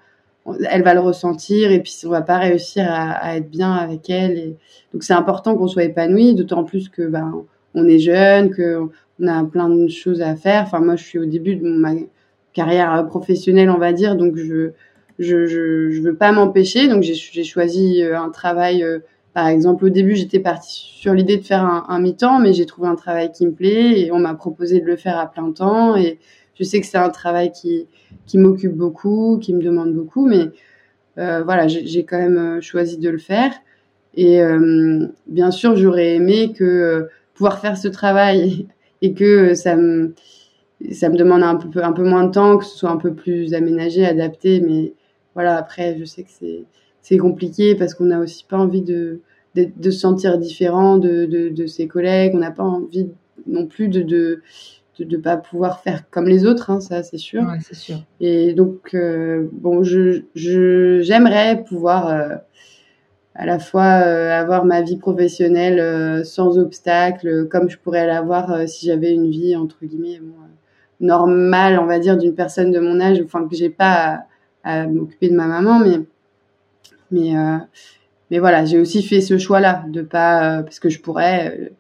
elle 0.69 0.84
va 0.84 0.93
le 0.93 1.02
ressentir 1.02 1.72
et 1.72 1.82
puis 1.82 1.93
on 2.06 2.10
va 2.10 2.22
pas 2.22 2.38
réussir 2.38 2.86
à, 2.88 3.36
être 3.36 3.50
bien 3.50 3.74
avec 3.74 4.10
elle. 4.10 4.56
Donc 4.93 5.04
c'est 5.04 5.13
important 5.13 5.58
qu'on 5.58 5.67
soit 5.67 5.84
épanoui, 5.84 6.34
d'autant 6.34 6.63
plus 6.63 6.88
que 6.88 7.06
ben 7.06 7.43
on 7.76 7.86
est 7.88 8.00
jeune, 8.00 8.52
que 8.52 8.88
on 9.19 9.28
a 9.28 9.43
plein 9.43 9.67
de 9.67 9.89
choses 9.89 10.22
à 10.22 10.36
faire. 10.36 10.63
Enfin 10.63 10.80
moi 10.80 10.96
je 10.96 11.04
suis 11.04 11.19
au 11.19 11.26
début 11.26 11.58
de 11.58 11.67
ma 11.67 11.91
carrière 12.54 13.06
professionnelle 13.08 13.69
on 13.69 13.80
va 13.80 13.91
dire, 13.91 14.15
donc 14.15 14.38
je 14.38 14.72
je 15.19 15.46
je, 15.46 15.89
je 15.91 16.02
veux 16.02 16.15
pas 16.15 16.32
m'empêcher. 16.32 16.88
Donc 16.88 17.04
j'ai 17.04 17.43
choisi 17.43 18.02
euh, 18.02 18.17
un 18.17 18.30
travail 18.30 18.82
euh, 18.84 19.00
par 19.34 19.48
exemple, 19.48 19.86
au 19.86 19.89
début, 19.89 20.15
j'étais 20.15 20.39
partie 20.39 20.93
sur 20.96 21.13
l'idée 21.13 21.38
de 21.38 21.43
faire 21.43 21.63
un, 21.63 22.00
mi-temps, 22.00 22.39
mais 22.39 22.54
j'ai 22.54 22.65
trouvé 22.67 22.88
un 22.88 22.96
travail 22.96 23.32
qui 23.32 23.48
me 23.48 23.52
plaît 23.52 24.00
et 24.00 24.12
on 24.12 24.19
m'a 24.19 24.36
proposé 24.36 24.80
de 24.80 24.86
le 24.86 24.96
faire 24.96 25.17
à 25.17 25.30
plein 25.30 25.52
temps. 25.52 25.96
Et 25.96 26.19
je 26.56 26.63
sais 26.63 26.80
que 26.80 26.86
c'est 26.86 26.98
un 26.98 27.10
travail 27.10 27.52
qui, 27.52 27.88
qui 28.28 28.38
m'occupe 28.38 28.74
beaucoup, 28.74 29.39
qui 29.41 29.54
me 29.54 29.62
demande 29.62 29.93
beaucoup, 29.93 30.28
mais 30.28 30.50
euh, 31.17 31.43
voilà, 31.43 31.67
j'ai 31.67 32.06
quand 32.06 32.17
même 32.17 32.38
euh, 32.38 32.62
choisi 32.62 32.98
de 32.98 33.10
le 33.10 33.17
faire. 33.17 33.52
Et 34.15 34.41
euh, 34.41 35.08
bien 35.28 35.50
sûr, 35.50 35.76
j'aurais 35.76 36.15
aimé 36.15 36.54
que 36.54 37.10
pouvoir 37.34 37.60
faire 37.60 37.78
ce 37.78 37.88
travail 37.88 38.67
et 39.02 39.13
que 39.13 39.56
ça 39.56 39.76
me, 39.76 40.13
ça 40.91 41.10
me 41.10 41.17
demande 41.17 41.41
un 41.43 41.56
peu, 41.56 41.84
un 41.84 41.91
peu 41.93 42.04
moins 42.04 42.26
de 42.26 42.32
temps, 42.32 42.58
que 42.60 42.65
ce 42.65 42.78
soit 42.78 42.91
un 42.91 42.98
peu 42.98 43.13
plus 43.13 43.56
aménagé, 43.56 44.06
adapté. 44.06 44.62
Mais 44.62 44.93
voilà, 45.34 45.58
après, 45.58 45.98
je 45.98 46.06
sais 46.06 46.24
que 46.24 46.30
c'est 46.32 46.65
c'est 47.04 47.18
compliqué 47.18 47.76
parce 47.76 47.94
qu'on 47.94 48.06
n'a 48.06 48.20
aussi 48.20 48.46
pas 48.50 48.58
envie 48.58 48.82
de, 48.82 49.20
de, 49.54 49.68
de, 49.76 49.92
se 49.92 50.00
sentir 50.00 50.39
différent 50.39 50.98
de, 50.98 51.26
de, 51.26 51.50
de 51.50 51.66
ses 51.68 51.88
collègues. 51.88 52.32
On 52.34 52.39
n'a 52.39 52.50
pas 52.50 52.63
envie 52.63 53.10
non 53.46 53.68
plus 53.68 53.89
de, 53.89 54.02
de 54.02 54.42
de 55.00 55.18
ne 55.18 55.22
pas 55.22 55.38
pouvoir 55.38 55.80
faire 55.82 56.10
comme 56.12 56.28
les 56.28 56.46
autres, 56.46 56.70
hein, 56.70 56.80
ça 56.80 57.04
c'est 57.04 57.18
sûr. 57.18 57.42
Ouais, 57.42 57.58
c'est 57.62 57.76
sûr. 57.76 57.98
Et 58.20 58.54
donc, 58.54 58.94
euh, 58.94 59.48
bon, 59.52 59.84
je, 59.84 60.22
je, 60.36 61.02
j'aimerais 61.02 61.63
pouvoir 61.63 62.08
euh, 62.08 62.36
à 63.34 63.46
la 63.46 63.58
fois 63.58 64.04
euh, 64.06 64.39
avoir 64.39 64.66
ma 64.66 64.82
vie 64.82 64.98
professionnelle 64.98 66.24
sans 66.26 66.60
obstacle, 66.60 67.48
comme 67.48 67.70
je 67.70 67.78
pourrais 67.78 68.06
l'avoir 68.06 68.68
si 68.68 68.86
j'avais 68.86 69.12
une 69.12 69.32
vie, 69.32 69.56
entre 69.56 69.84
guillemets, 69.84 70.20
bon, 70.22 70.36
normale, 71.00 71.80
on 71.80 71.86
va 71.86 71.98
dire, 71.98 72.18
d'une 72.18 72.36
personne 72.36 72.72
de 72.72 72.80
mon 72.80 73.00
âge, 73.02 73.20
enfin 73.26 73.48
que 73.48 73.56
j'ai 73.56 73.72
pas 73.72 74.26
à, 74.63 74.84
à 74.84 74.88
m'occuper 74.88 75.30
de 75.30 75.36
ma 75.36 75.48
maman, 75.48 75.80
mais, 75.80 76.02
mais, 77.13 77.34
mais 78.32 78.39
voilà, 78.39 78.65
j'ai 78.65 78.80
aussi 78.80 79.04
fait 79.04 79.21
ce 79.21 79.38
choix-là, 79.38 79.86
de 79.88 80.02
pas, 80.02 80.63
parce 80.63 80.80
que 80.80 80.89
je 80.89 80.99
pourrais 80.99 81.71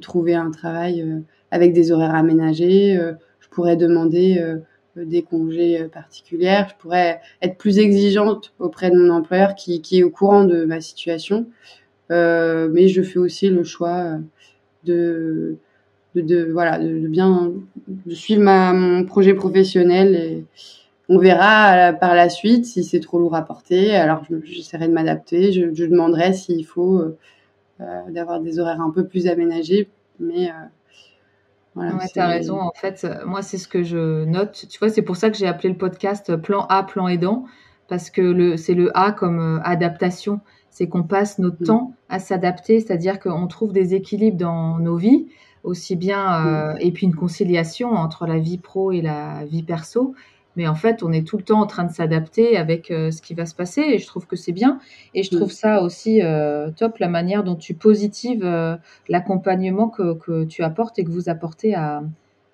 trouver 0.00 0.34
un 0.34 0.50
travail 0.50 1.22
avec 1.50 1.72
des 1.72 1.92
horaires 1.92 2.14
aménagés. 2.14 2.96
Euh, 2.96 3.12
je 3.40 3.48
pourrais 3.48 3.76
demander 3.76 4.38
euh, 4.38 4.58
des 4.96 5.22
congés 5.22 5.80
euh, 5.80 5.88
particuliers. 5.88 6.64
Je 6.68 6.74
pourrais 6.78 7.20
être 7.42 7.56
plus 7.56 7.78
exigeante 7.78 8.52
auprès 8.58 8.90
de 8.90 8.96
mon 8.96 9.10
employeur 9.12 9.54
qui, 9.54 9.82
est 9.92 10.02
au 10.02 10.10
courant 10.10 10.44
de 10.44 10.64
ma 10.64 10.80
situation. 10.80 11.46
Euh, 12.10 12.68
mais 12.72 12.88
je 12.88 13.02
fais 13.02 13.18
aussi 13.18 13.50
le 13.50 13.64
choix 13.64 14.18
de, 14.84 15.56
de, 16.14 16.50
voilà, 16.52 16.78
de, 16.78 17.06
bien 17.06 17.52
suivre 18.10 18.42
mon 18.42 19.04
projet 19.04 19.34
professionnel 19.34 20.14
et 20.14 20.44
on 21.08 21.18
verra 21.18 21.92
par 21.94 22.14
la 22.14 22.28
suite 22.28 22.66
si 22.66 22.84
c'est 22.84 23.00
trop 23.00 23.18
lourd 23.18 23.34
à 23.34 23.42
porter. 23.42 23.94
Alors 23.94 24.22
j'essaierai 24.44 24.88
de 24.88 24.92
m'adapter. 24.92 25.52
Je, 25.52 25.74
je, 25.74 25.84
demanderai 25.84 26.32
s'il 26.34 26.66
faut 26.66 27.02
euh, 27.80 28.10
d'avoir 28.10 28.40
des 28.40 28.58
horaires 28.58 28.80
un 28.80 28.90
peu 28.90 29.06
plus 29.06 29.28
aménagés, 29.28 29.88
mais 30.18 30.50
euh, 30.50 30.52
voilà, 31.76 31.94
ouais, 31.94 32.08
tu 32.12 32.18
as 32.18 32.26
raison. 32.26 32.60
En 32.60 32.72
fait, 32.74 33.06
moi, 33.24 33.40
c'est 33.42 33.56
ce 33.58 33.68
que 33.68 33.84
je 33.84 34.24
note. 34.24 34.66
Tu 34.68 34.78
vois, 34.80 34.88
c'est 34.88 35.02
pour 35.02 35.14
ça 35.14 35.30
que 35.30 35.36
j'ai 35.36 35.46
appelé 35.46 35.68
le 35.68 35.76
podcast 35.76 36.34
Plan 36.36 36.66
A, 36.68 36.82
Plan 36.82 37.06
Aidant, 37.06 37.44
parce 37.86 38.10
que 38.10 38.20
le, 38.20 38.56
c'est 38.56 38.74
le 38.74 38.90
A 38.98 39.12
comme 39.12 39.38
euh, 39.38 39.60
adaptation. 39.62 40.40
C'est 40.70 40.88
qu'on 40.88 41.04
passe 41.04 41.38
notre 41.38 41.62
mmh. 41.62 41.66
temps 41.66 41.92
à 42.08 42.18
s'adapter, 42.18 42.80
c'est-à-dire 42.80 43.20
qu'on 43.20 43.46
trouve 43.46 43.72
des 43.72 43.94
équilibres 43.94 44.36
dans 44.36 44.78
nos 44.78 44.96
vies, 44.96 45.28
aussi 45.62 45.94
bien, 45.94 46.46
euh, 46.46 46.74
mmh. 46.74 46.78
et 46.80 46.92
puis 46.92 47.06
une 47.06 47.14
conciliation 47.14 47.92
entre 47.92 48.26
la 48.26 48.38
vie 48.38 48.58
pro 48.58 48.90
et 48.90 49.00
la 49.00 49.44
vie 49.44 49.62
perso. 49.62 50.14
Mais 50.58 50.66
en 50.66 50.74
fait, 50.74 51.04
on 51.04 51.12
est 51.12 51.24
tout 51.24 51.36
le 51.36 51.44
temps 51.44 51.60
en 51.60 51.66
train 51.66 51.84
de 51.84 51.92
s'adapter 51.92 52.56
avec 52.56 52.90
euh, 52.90 53.12
ce 53.12 53.22
qui 53.22 53.32
va 53.32 53.46
se 53.46 53.54
passer 53.54 53.80
et 53.80 53.98
je 54.00 54.06
trouve 54.08 54.26
que 54.26 54.34
c'est 54.34 54.50
bien. 54.50 54.80
Et 55.14 55.22
je 55.22 55.30
trouve 55.30 55.50
mmh. 55.50 55.62
ça 55.62 55.82
aussi 55.82 56.20
euh, 56.20 56.70
top, 56.76 56.98
la 56.98 57.06
manière 57.06 57.44
dont 57.44 57.54
tu 57.54 57.74
positives 57.74 58.44
euh, 58.44 58.74
l'accompagnement 59.08 59.88
que, 59.88 60.14
que, 60.14 60.44
tu 60.46 60.64
apportes 60.64 60.98
et 60.98 61.04
que 61.04 61.10
vous 61.10 61.28
apportez 61.28 61.76
à, 61.76 62.02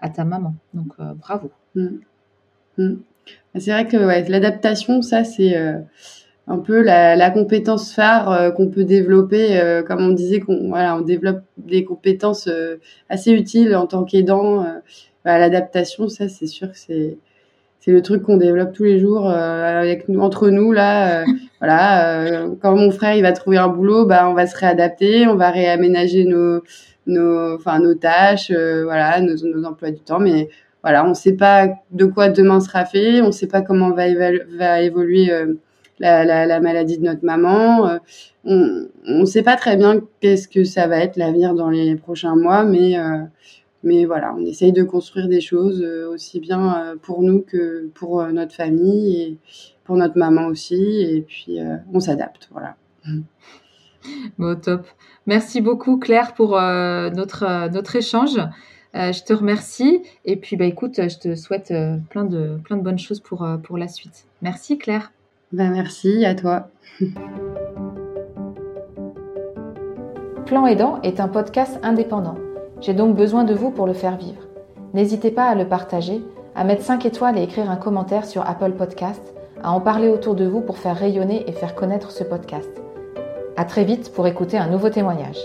à 0.01 0.11
ta 0.11 0.27
maman. 0.27 0.55
Donc, 0.75 0.93
bravo. 0.99 1.51
Mmh. 1.75 1.87
Mmh. 2.77 2.95
C'est 3.57 3.71
vrai 3.71 3.87
que 3.87 3.97
ouais, 3.97 4.29
l'adaptation, 4.29 5.01
ça, 5.01 5.25
c'est 5.25 5.57
un 6.47 6.59
peu 6.59 6.83
la, 6.83 7.17
la 7.17 7.31
compétence 7.31 7.95
phare 7.95 8.53
qu'on 8.53 8.69
peut 8.69 8.85
développer. 8.85 9.83
comme 9.87 10.01
on 10.01 10.13
disait, 10.13 10.41
qu'on 10.41 10.69
voilà, 10.69 10.95
on 10.95 11.01
développe 11.01 11.41
des 11.57 11.85
compétences 11.85 12.51
assez 13.09 13.33
utiles 13.33 13.75
en 13.75 13.87
tant 13.87 14.05
qu'aidant. 14.05 14.63
Bah, 15.25 15.39
l'adaptation, 15.39 16.11
ça, 16.11 16.29
c'est 16.29 16.47
sûr 16.47 16.71
que 16.71 16.77
c'est 16.77 17.17
c'est 17.85 17.93
le 17.93 18.01
truc 18.01 18.23
qu'on 18.23 18.39
développe 18.39 18.73
tous 18.73 18.85
les 18.85 18.99
jours 18.99 19.29
euh, 19.29 19.81
avec 19.81 20.09
nous 20.09 20.21
entre 20.21 20.49
nous 20.49 20.73
là 20.73 21.21
euh, 21.21 21.25
voilà 21.61 22.19
euh, 22.23 22.55
quand 22.63 22.75
mon 22.75 22.91
frère 22.91 23.15
il 23.15 23.23
va 23.23 23.33
trouver 23.33 23.59
un 23.59 23.69
boulot 23.69 24.07
bah 24.07 24.29
on 24.29 24.35
va 24.35 24.47
se 24.47 24.57
réadapter 24.57 25.27
on 25.27 25.35
va 25.35 25.51
réaménager 25.51 26.25
nos 26.25 26.63
nos 27.07 27.55
enfin 27.57 27.81
nos 27.81 27.95
tâches 27.95 28.51
euh, 28.51 28.85
voilà 28.85 29.21
nos, 29.21 29.37
nos 29.45 29.65
emplois 29.67 29.91
du 29.91 30.01
temps 30.01 30.19
mais 30.19 30.49
voilà 30.83 31.07
on 31.07 31.13
sait 31.13 31.35
pas 31.35 31.69
de 31.91 32.07
quoi 32.07 32.31
demain 32.31 32.61
sera 32.61 32.87
fait 32.87 33.21
on 33.21 33.33
sait 33.33 33.49
pas 33.49 33.61
comment 33.61 33.91
va, 33.91 34.07
va 34.57 34.81
évoluer 34.81 35.31
euh, 35.31 35.53
la, 35.99 36.25
la, 36.25 36.47
la, 36.47 36.61
maladie 36.61 36.99
de 36.99 37.05
notre 37.05 37.25
maman 37.25 37.99
on 38.45 38.89
on 39.07 39.27
sait 39.27 39.43
pas 39.43 39.57
très 39.57 39.77
bien 39.77 40.01
qu'est-ce 40.21 40.49
que 40.49 40.65
ça 40.65 40.87
va 40.87 40.99
être 40.99 41.17
l'avenir 41.17 41.55
dans 41.55 41.69
les 41.69 41.95
prochains 41.97 42.35
mois 42.35 42.65
mais 42.65 42.97
mais 43.85 44.07
voilà, 44.07 44.35
on 44.37 44.45
essaye 44.45 44.73
de 44.73 44.83
construire 44.83 45.29
des 45.29 45.43
choses 45.43 45.83
euh, 45.83 46.09
aussi 46.09 46.41
bien 46.41 46.75
euh, 46.75 46.97
pour 47.01 47.23
nous 47.23 47.43
que 47.43 47.91
pour 47.95 48.21
euh, 48.21 48.33
notre 48.33 48.55
famille 48.55 49.21
et 49.21 49.39
pour 49.85 49.97
notre 49.97 50.19
maman 50.19 50.47
aussi. 50.47 51.03
Et 51.03 51.21
puis, 51.21 51.59
on 51.93 52.01
s'adapte. 52.01 52.49
Voilà. 52.51 52.77
Bon, 54.37 54.55
top. 54.55 54.87
Merci 55.27 55.63
beaucoup, 55.63 55.97
Claire, 55.97 56.35
pour 56.35 56.59
euh, 56.59 57.09
notre, 57.09 57.71
notre 57.71 57.97
échange. 57.97 58.37
Euh, 58.95 59.13
je 59.13 59.25
te 59.25 59.33
remercie. 59.33 60.03
Et 60.27 60.37
puis, 60.37 60.57
bah, 60.57 60.67
écoute, 60.67 60.97
je 60.97 61.19
te 61.19 61.35
souhaite 61.35 61.73
plein, 62.11 62.27
de, 62.27 62.59
plein 62.63 62.77
de 62.77 62.83
bonnes 62.83 62.99
choses 62.99 63.21
pour, 63.21 63.49
pour 63.63 63.79
la 63.79 63.89
suite. 63.89 64.27
Merci, 64.43 64.77
Claire. 64.77 65.11
Ben, 65.53 65.73
merci 65.73 66.27
à 66.27 66.35
toi. 66.35 66.69
Plan 70.45 70.67
Aidant 70.67 71.01
est 71.01 71.21
un 71.21 71.29
podcast 71.29 71.79
indépendant. 71.83 72.37
J'ai 72.81 72.95
donc 72.95 73.17
besoin 73.17 73.45
de 73.45 73.55
vous 73.55 73.71
pour 73.71 73.87
le 73.87 73.93
faire 73.93 74.17
vivre. 74.17 74.43
N'hésitez 74.93 75.31
pas 75.31 75.47
à 75.47 75.55
le 75.55 75.67
partager, 75.67 76.23
à 76.55 76.65
mettre 76.65 76.83
5 76.83 77.05
étoiles 77.07 77.39
et 77.39 77.43
écrire 77.43 77.71
un 77.71 77.77
commentaire 77.77 78.27
sur 78.27 78.49
Apple 78.49 78.73
Podcast, 78.73 79.35
à 79.63 79.73
en 79.73 79.81
parler 79.81 80.09
autour 80.09 80.35
de 80.35 80.45
vous 80.45 80.61
pour 80.61 80.79
faire 80.79 80.97
rayonner 80.97 81.49
et 81.49 81.53
faire 81.53 81.75
connaître 81.75 82.11
ce 82.11 82.23
podcast. 82.25 82.71
À 83.57 83.65
très 83.65 83.85
vite 83.85 84.13
pour 84.13 84.27
écouter 84.27 84.59
un 84.59 84.69
nouveau 84.69 84.91
témoignage. 84.91 85.39